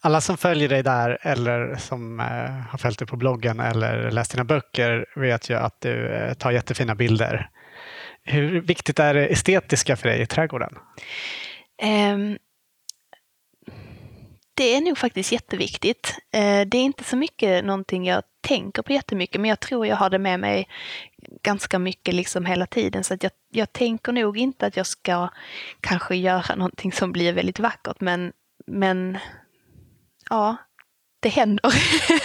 [0.00, 4.30] Alla som följer dig där eller som eh, har följt dig på bloggen eller läst
[4.32, 7.50] dina böcker vet ju att du eh, tar jättefina bilder.
[8.24, 10.74] Hur viktigt är det estetiska för dig i trädgården?
[11.82, 12.38] Um,
[14.54, 16.14] det är nog faktiskt jätteviktigt.
[16.32, 19.96] Eh, det är inte så mycket någonting jag tänker på jättemycket, men jag tror jag
[19.96, 20.68] har det med mig
[21.42, 23.04] ganska mycket liksom hela tiden.
[23.04, 25.28] Så att jag, jag tänker nog inte att jag ska
[25.80, 28.32] kanske göra någonting som blir väldigt vackert, men,
[28.66, 29.18] men
[30.30, 30.56] ja,
[31.20, 31.74] det händer.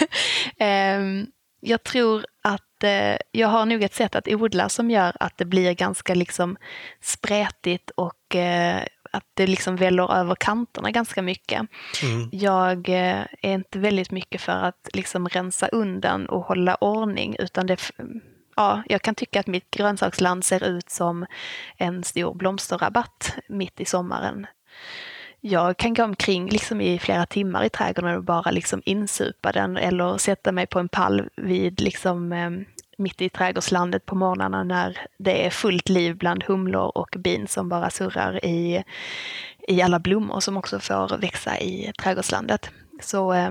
[0.58, 1.26] Ehm,
[1.60, 5.44] jag tror att eh, jag har nog ett sätt att odla som gör att det
[5.44, 6.56] blir ganska liksom
[7.00, 8.84] spretigt och eh,
[9.18, 11.66] att det liksom väller över kanterna ganska mycket.
[12.02, 12.28] Mm.
[12.32, 17.66] Jag eh, är inte väldigt mycket för att liksom rensa undan och hålla ordning utan
[17.66, 17.92] det
[18.56, 21.26] ja, jag kan tycka att mitt grönsaksland ser ut som
[21.76, 24.46] en stor blomsterrabatt mitt i sommaren.
[25.40, 29.76] Jag kan gå omkring liksom i flera timmar i trädgården och bara liksom insupa den
[29.76, 32.50] eller sätta mig på en pall vid liksom, eh,
[32.98, 37.68] mitt i trädgårdslandet på morgnarna när det är fullt liv bland humlor och bin som
[37.68, 38.84] bara surrar i,
[39.68, 42.70] i alla blommor som också får växa i trädgårdslandet.
[43.02, 43.50] Så eh,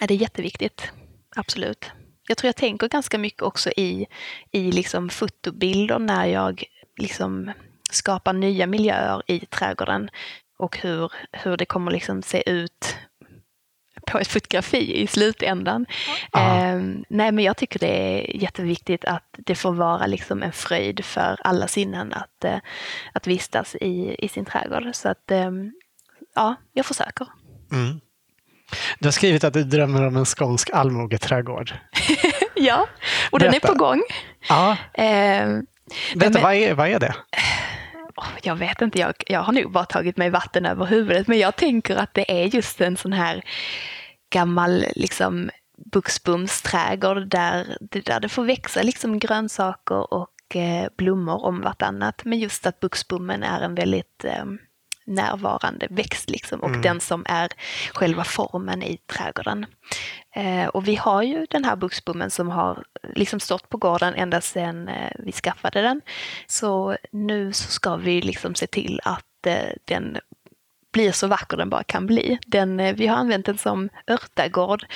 [0.00, 0.92] är det jätteviktigt,
[1.36, 1.90] absolut.
[2.28, 4.06] Jag tror jag tänker ganska mycket också i,
[4.50, 6.64] i liksom fotobilder när jag
[6.96, 7.52] liksom
[7.90, 10.10] skapar nya miljöer i trädgården
[10.58, 12.96] och hur, hur det kommer liksom se ut
[14.10, 15.86] på ett fotografi i slutändan.
[16.32, 16.58] Ja.
[16.58, 21.04] Eh, nej, men jag tycker det är jätteviktigt att det får vara liksom en fröjd
[21.04, 22.58] för alla sinnen att, eh,
[23.12, 24.90] att vistas i, i sin trädgård.
[24.92, 25.50] Så att eh,
[26.34, 27.26] ja, jag försöker.
[27.72, 28.00] Mm.
[28.98, 31.74] Du har skrivit att du drömmer om en skånsk allmogeträdgård.
[32.54, 32.86] ja,
[33.30, 33.58] och Berätta.
[33.58, 34.02] den är på gång.
[34.48, 34.76] Ja.
[36.14, 37.14] Berätta, vad, är, vad är det?
[38.42, 41.56] jag vet inte, jag, jag har nog bara tagit mig vatten över huvudet, men jag
[41.56, 43.42] tänker att det är just en sån här
[44.30, 45.50] gammal liksom
[45.92, 52.24] buxbomsträdgård där, där det får växa liksom grönsaker och eh, blommor om vartannat.
[52.24, 54.44] Men just att buxbommen är en väldigt eh,
[55.08, 56.82] närvarande växt liksom, och mm.
[56.82, 57.48] den som är
[57.92, 59.66] själva formen i trädgården.
[60.34, 64.40] Eh, och vi har ju den här buxbommen som har liksom stått på gården ända
[64.40, 66.00] sedan eh, vi skaffade den.
[66.46, 70.18] Så nu så ska vi liksom se till att eh, den
[70.92, 72.38] blir så vacker den bara kan bli.
[72.46, 74.86] Den, eh, vi har använt den som örtagård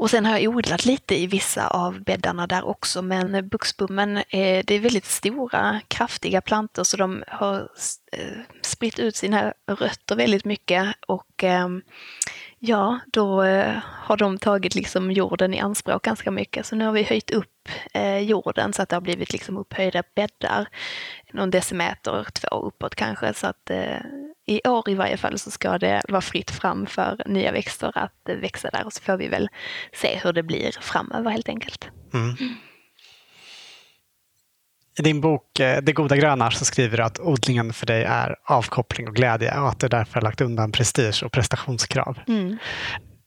[0.00, 4.64] och sen har jag odlat lite i vissa av bäddarna där också, men buxbommen eh,
[4.66, 7.68] det är väldigt stora, kraftiga plantor så de har
[8.12, 11.82] eh, spritt ut sina rötter väldigt mycket och ehm,
[12.58, 16.66] ja, då eh, har de tagit liksom jorden i anspråk ganska mycket.
[16.66, 17.68] Så nu har vi höjt upp
[18.22, 20.68] jorden så att det har blivit liksom upphöjda bäddar,
[21.32, 23.70] någon decimeter, två uppåt kanske, så att
[24.46, 28.28] i år i varje fall så ska det vara fritt fram för nya växter att
[28.40, 29.48] växa där och så får vi väl
[29.92, 31.88] se hur det blir framöver helt enkelt.
[32.14, 32.36] Mm.
[34.98, 38.36] I din bok eh, Det goda gröna så skriver du att odlingen för dig är
[38.44, 42.18] avkoppling och glädje och att du därför har lagt undan prestige och prestationskrav.
[42.28, 42.58] Mm.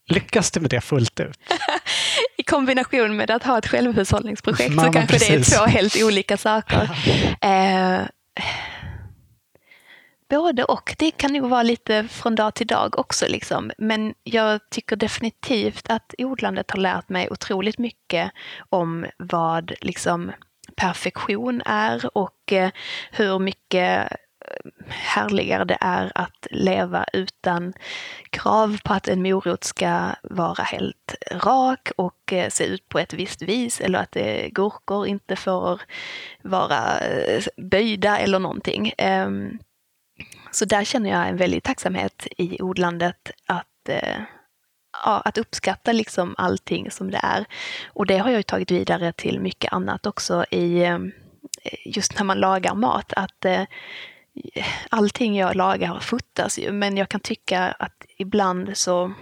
[0.10, 1.40] Lyckas du med det fullt ut?
[2.38, 5.50] I kombination med att ha ett självhushållningsprojekt så kanske precis.
[5.50, 6.90] det är två helt olika saker.
[7.42, 8.08] eh,
[10.30, 10.96] både och.
[11.00, 13.26] Det kan nog vara lite från dag till dag också.
[13.28, 13.72] Liksom.
[13.78, 18.32] Men jag tycker definitivt att odlandet har lärt mig otroligt mycket
[18.70, 20.32] om vad liksom,
[20.76, 22.70] perfektion är och eh,
[23.12, 24.08] hur mycket
[24.88, 27.74] härligare det är att leva utan
[28.30, 33.14] krav på att en morot ska vara helt rak och eh, se ut på ett
[33.14, 35.82] visst vis eller att eh, gurkor inte får
[36.42, 38.94] vara eh, böjda eller någonting.
[38.98, 39.60] Ehm,
[40.52, 43.90] så där känner jag en väldig tacksamhet i odlandet att,
[45.06, 47.46] ja, att uppskatta liksom allting som det är.
[47.88, 50.88] Och det har jag tagit vidare till mycket annat också i
[51.86, 53.14] just när man lagar mat.
[53.14, 53.64] Att eh,
[54.90, 59.14] allting jag lagar fotas ju, men jag kan tycka att ibland så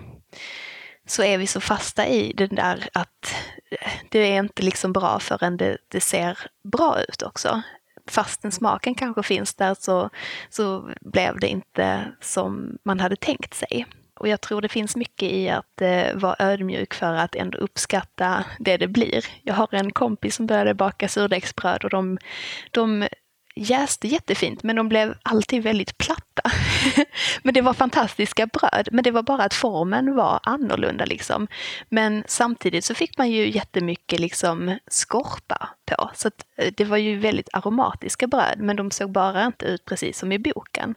[1.06, 3.36] så är vi så fasta i det där att
[3.72, 7.62] eh, det är inte liksom bra förrän det, det ser bra ut också
[8.10, 10.10] fastän smaken kanske finns där så,
[10.50, 13.86] så blev det inte som man hade tänkt sig.
[14.14, 18.46] Och jag tror det finns mycket i att eh, vara ödmjuk för att ändå uppskatta
[18.60, 19.26] det det blir.
[19.44, 22.18] Jag har en kompis som började baka surdegsbröd och de,
[22.72, 23.08] de
[23.56, 26.52] jäste jättefint men de blev alltid väldigt platta.
[27.44, 31.48] men det var fantastiska bröd, men det var bara att formen var annorlunda liksom.
[31.90, 36.10] Men samtidigt så fick man ju jättemycket liksom skorpa på.
[36.14, 40.18] Så eh, det var ju väldigt aromatiska bröd men de såg bara inte ut precis
[40.18, 40.96] som i boken.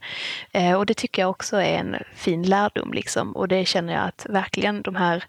[0.52, 4.04] Eh, och det tycker jag också är en fin lärdom liksom och det känner jag
[4.04, 5.24] att verkligen de här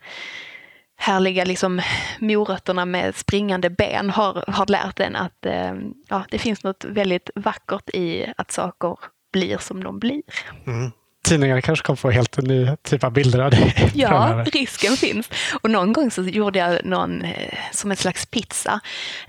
[0.98, 1.82] härliga liksom,
[2.20, 5.74] morötterna med springande ben har, har lärt en att eh,
[6.10, 8.98] ja, det finns något väldigt vackert i att saker
[9.34, 10.24] blir som de blir.
[10.68, 10.92] Mm
[11.26, 13.92] tidningar kanske kommer få helt en ny typ av bilder av dig.
[13.94, 15.30] Ja, risken finns.
[15.62, 18.80] Och någon gång så gjorde jag någon eh, som en slags pizza.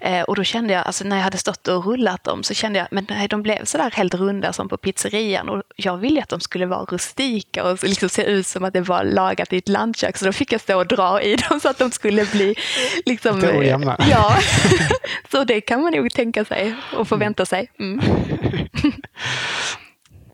[0.01, 2.79] Eh, och då kände jag, alltså när jag hade stått och rullat dem så kände
[2.79, 5.49] jag, men nej, de blev sådär helt runda som på pizzerian.
[5.49, 8.81] Och jag ville att de skulle vara rustika och liksom se ut som att det
[8.81, 10.17] var lagat i ett landkök.
[10.17, 12.55] Så då fick jag stå och dra i dem så att de skulle bli
[13.07, 13.41] liksom...
[13.41, 13.97] Lite ojämna.
[14.11, 14.37] Ja,
[15.31, 17.71] så det kan man nog tänka sig och förvänta sig.
[17.79, 18.01] Mm.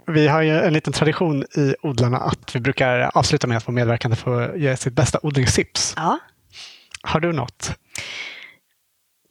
[0.07, 3.73] Vi har ju en liten tradition i Odlarna att vi brukar avsluta med att få
[3.73, 5.95] medverkande få ge sitt bästa odlingstips.
[5.97, 6.19] Ja.
[7.03, 7.79] Har du något?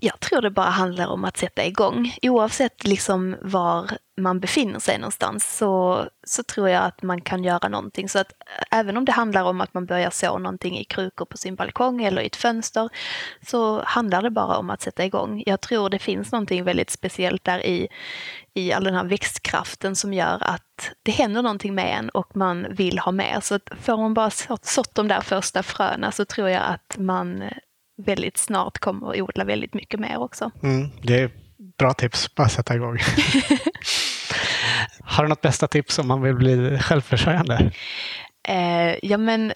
[0.04, 2.16] Jag tror det bara handlar om att sätta igång.
[2.22, 7.70] Oavsett liksom var man befinner sig någonstans så, så tror jag att man kan göra
[7.70, 8.10] någonting.
[8.10, 11.26] Så att eh, även om det handlar om att man börjar så någonting i krukor
[11.26, 12.89] på sin balkong eller i ett fönster
[13.47, 15.43] så handlar det bara om att sätta igång.
[15.45, 17.88] Jag tror det finns någonting väldigt speciellt där i,
[18.54, 22.68] i all den här växtkraften som gör att det händer någonting med en och man
[22.70, 23.39] vill ha mer.
[23.39, 26.97] Så att får man bara sått, sått de där första fröna så tror jag att
[26.97, 27.43] man
[28.06, 30.52] väldigt snart kommer att odla väldigt mycket mer också.
[30.64, 31.32] Mm, det är
[31.78, 32.97] bra tips, bara sätta igång.
[35.04, 37.72] Har du något bästa tips om man vill bli självförsörjande?
[38.47, 39.54] Eh, ja, men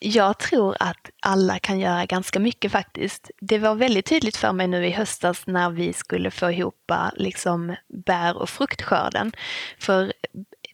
[0.00, 3.30] jag tror att alla kan göra ganska mycket faktiskt.
[3.40, 7.76] Det var väldigt tydligt för mig nu i höstas när vi skulle få ihop liksom
[8.06, 9.32] bär och fruktskörden.
[9.78, 10.12] För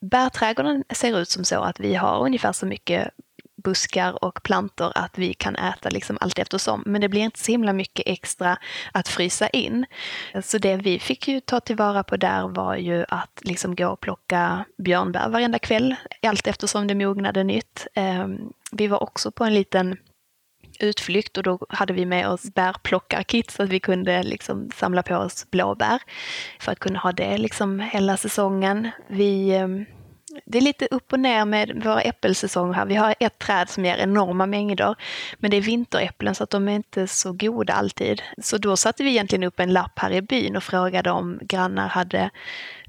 [0.01, 3.09] bärträdgården ser ut som så att vi har ungefär så mycket
[3.63, 6.83] buskar och plantor att vi kan äta liksom allt eftersom.
[6.87, 8.59] Men det blir inte så himla mycket extra
[8.93, 9.87] att frysa in.
[10.43, 14.01] Så det vi fick ju ta tillvara på där var ju att liksom gå och
[14.01, 17.87] plocka björnbär varenda kväll, allt eftersom det mognade nytt.
[17.95, 18.39] Ehm,
[18.73, 19.97] vi var också på en liten
[20.81, 25.17] utflykt och då hade vi med oss bärplockarkit så att vi kunde liksom samla på
[25.17, 26.03] oss blåbär
[26.61, 28.91] för att kunna ha det liksom hela säsongen.
[29.09, 29.87] Vi ehm,
[30.45, 32.87] det är lite upp och ner med våra äppelsäsonger här.
[32.87, 34.95] Vi har ett träd som ger enorma mängder,
[35.39, 38.23] men det är vinteräpplen så att de är inte så goda alltid.
[38.43, 41.89] Så då satte vi egentligen upp en lapp här i byn och frågade om grannar
[41.89, 42.31] hade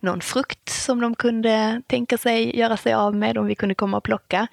[0.03, 3.97] någon frukt som de kunde tänka sig göra sig av med om vi kunde komma
[3.97, 4.47] och plocka.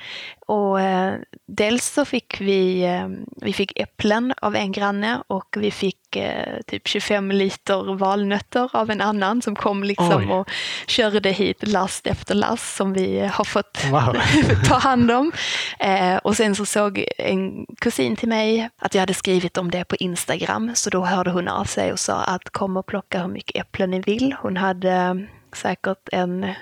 [0.47, 1.15] Och eh,
[1.47, 6.61] dels så fick vi, eh, vi fick äpplen av en granne och vi fick eh,
[6.67, 10.31] typ 25 liter valnötter av en annan som kom liksom Oj.
[10.31, 10.51] och
[10.87, 14.17] körde hit last efter last som vi har fått wow.
[14.69, 15.33] ta hand om.
[15.79, 19.85] Eh, och sen så såg en kusin till mig att jag hade skrivit om det
[19.85, 23.29] på Instagram så då hörde hon av sig och sa att kom och plocka hur
[23.29, 24.35] mycket äpplen ni vill.
[24.43, 25.27] Hon hade
[25.57, 26.55] säkert en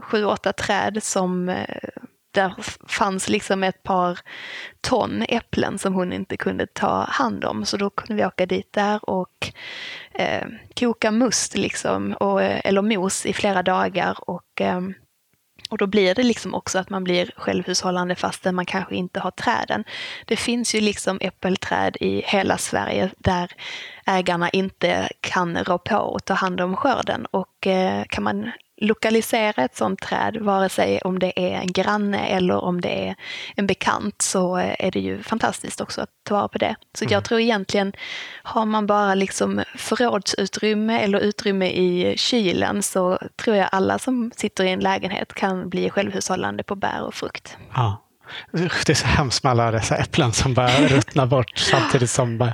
[0.00, 1.66] sju, åtta träd som eh,
[2.30, 2.54] där
[2.88, 4.18] fanns liksom ett par
[4.80, 7.64] ton äpplen som hon inte kunde ta hand om.
[7.64, 9.52] Så då kunde vi åka dit där och
[10.14, 10.46] eh,
[10.80, 14.16] koka must liksom, och, eh, eller mos i flera dagar.
[14.30, 14.80] Och, eh,
[15.70, 19.30] och då blir det liksom också att man blir självhushållande fastän man kanske inte har
[19.30, 19.84] träden.
[20.24, 23.52] Det finns ju liksom äppelträd i hela Sverige där
[24.06, 27.26] ägarna inte kan rå på och ta hand om skörden.
[27.26, 32.26] Och eh, kan man lokalisera ett sådant träd, vare sig om det är en granne
[32.26, 33.14] eller om det är
[33.56, 36.76] en bekant, så är det ju fantastiskt också att ta vara på det.
[36.94, 37.12] Så mm.
[37.12, 37.92] jag tror egentligen,
[38.42, 44.64] har man bara liksom förrådsutrymme eller utrymme i kylen så tror jag alla som sitter
[44.64, 47.56] i en lägenhet kan bli självhushållande på bär och frukt.
[47.74, 48.02] Ja.
[48.52, 52.52] Det är så hemskt med alla dessa äpplen som börjar ruttna bort samtidigt som,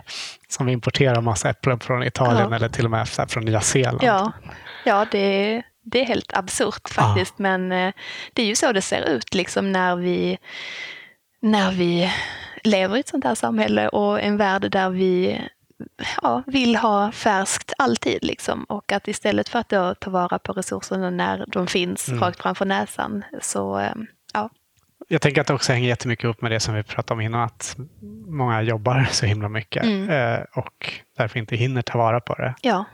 [0.48, 2.56] som vi importerar massa äpplen från Italien ja.
[2.56, 4.02] eller till och med från Nya Zeeland.
[4.02, 4.32] Ja,
[4.84, 7.34] ja det, är, det är helt absurt faktiskt.
[7.36, 7.42] Ja.
[7.42, 7.92] Men eh,
[8.32, 10.38] det är ju så det ser ut liksom när vi,
[11.40, 12.12] när vi
[12.64, 15.40] lever i ett sånt här samhälle och en värld där vi
[16.22, 18.24] ja, vill ha färskt alltid.
[18.24, 18.64] Liksom.
[18.64, 22.20] Och att istället för att ta vara på resurserna när de finns mm.
[22.20, 23.94] rakt framför näsan så eh,
[24.34, 24.50] ja,
[25.08, 27.40] jag tänker att det också hänger jättemycket upp med det som vi pratade om innan,
[27.40, 27.76] att
[28.26, 30.10] många jobbar så himla mycket mm.
[30.10, 32.54] Eh, och därför inte hinner ta vara på det.
[32.60, 32.84] Ja.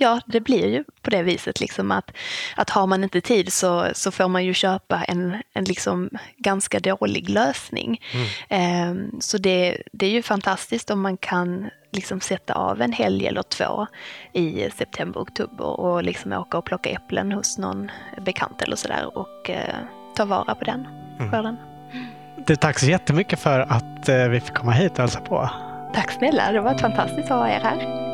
[0.00, 2.12] Ja, det blir ju på det viset liksom att,
[2.56, 6.80] att har man inte tid så, så får man ju köpa en, en liksom ganska
[6.80, 8.00] dålig lösning.
[8.12, 8.28] Mm.
[8.48, 13.26] Eh, så det, det är ju fantastiskt om man kan liksom sätta av en helg
[13.26, 13.86] eller två
[14.32, 17.90] i september, oktober och liksom åka och plocka äpplen hos någon
[18.24, 19.74] bekant eller sådär och eh,
[20.16, 20.86] ta vara på den
[21.18, 21.30] mm.
[21.30, 21.56] skörden.
[21.92, 22.06] Mm.
[22.46, 25.50] Du, tack så jättemycket för att eh, vi fick komma hit och hälsa på.
[25.94, 28.07] Tack snälla, det var fantastiskt att ha er här.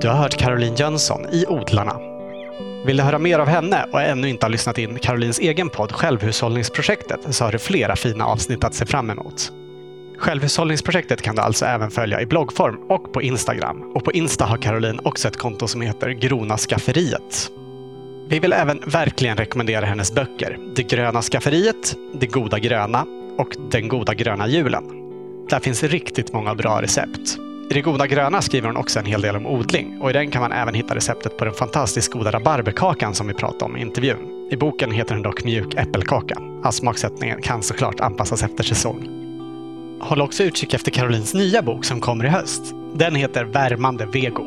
[0.00, 1.96] Du har hört Caroline Jönsson i Odlarna.
[2.86, 5.92] Vill du höra mer av henne och ännu inte har lyssnat in Carolines egen podd
[5.92, 9.52] Självhushållningsprojektet så har du flera fina avsnitt att se fram emot.
[10.18, 13.92] Självhushållningsprojektet kan du alltså även följa i bloggform och på Instagram.
[13.94, 17.50] Och på Insta har Caroline också ett konto som heter Grona Skafferiet.
[18.28, 23.06] Vi vill även verkligen rekommendera hennes böcker Det gröna skafferiet, Det goda gröna
[23.38, 24.84] och Den goda gröna julen.
[25.50, 27.47] Där finns riktigt många bra recept.
[27.70, 30.30] I Det goda gröna skriver hon också en hel del om odling och i den
[30.30, 33.80] kan man även hitta receptet på den fantastiskt goda rabarberkakan som vi pratade om i
[33.80, 34.48] intervjun.
[34.50, 36.34] I boken heter den dock mjuk äppelkaka.
[36.64, 39.08] All smaksättningen kan såklart anpassas efter säsong.
[40.00, 42.74] Håll också utkik efter Carolines nya bok som kommer i höst.
[42.94, 44.46] Den heter Värmande vego.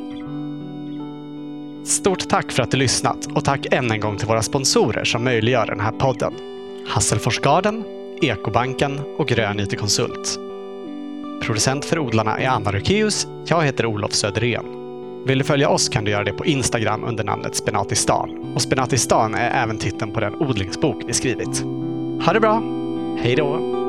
[1.86, 5.24] Stort tack för att du lyssnat och tack än en gång till våra sponsorer som
[5.24, 6.34] möjliggör den här podden.
[6.88, 7.84] Hasselforsgarden,
[8.22, 10.51] Ekobanken och Grön IT-konsult.
[11.42, 13.28] Producent för odlarna är Anna Rukeus.
[13.46, 14.66] Jag heter Olof Söderén.
[15.26, 18.54] Vill du följa oss kan du göra det på Instagram under namnet Spenatistan.
[18.56, 21.62] Och Spenatistan är även titeln på den odlingsbok vi skrivit.
[22.26, 22.62] Ha det bra!
[23.18, 23.81] Hej då!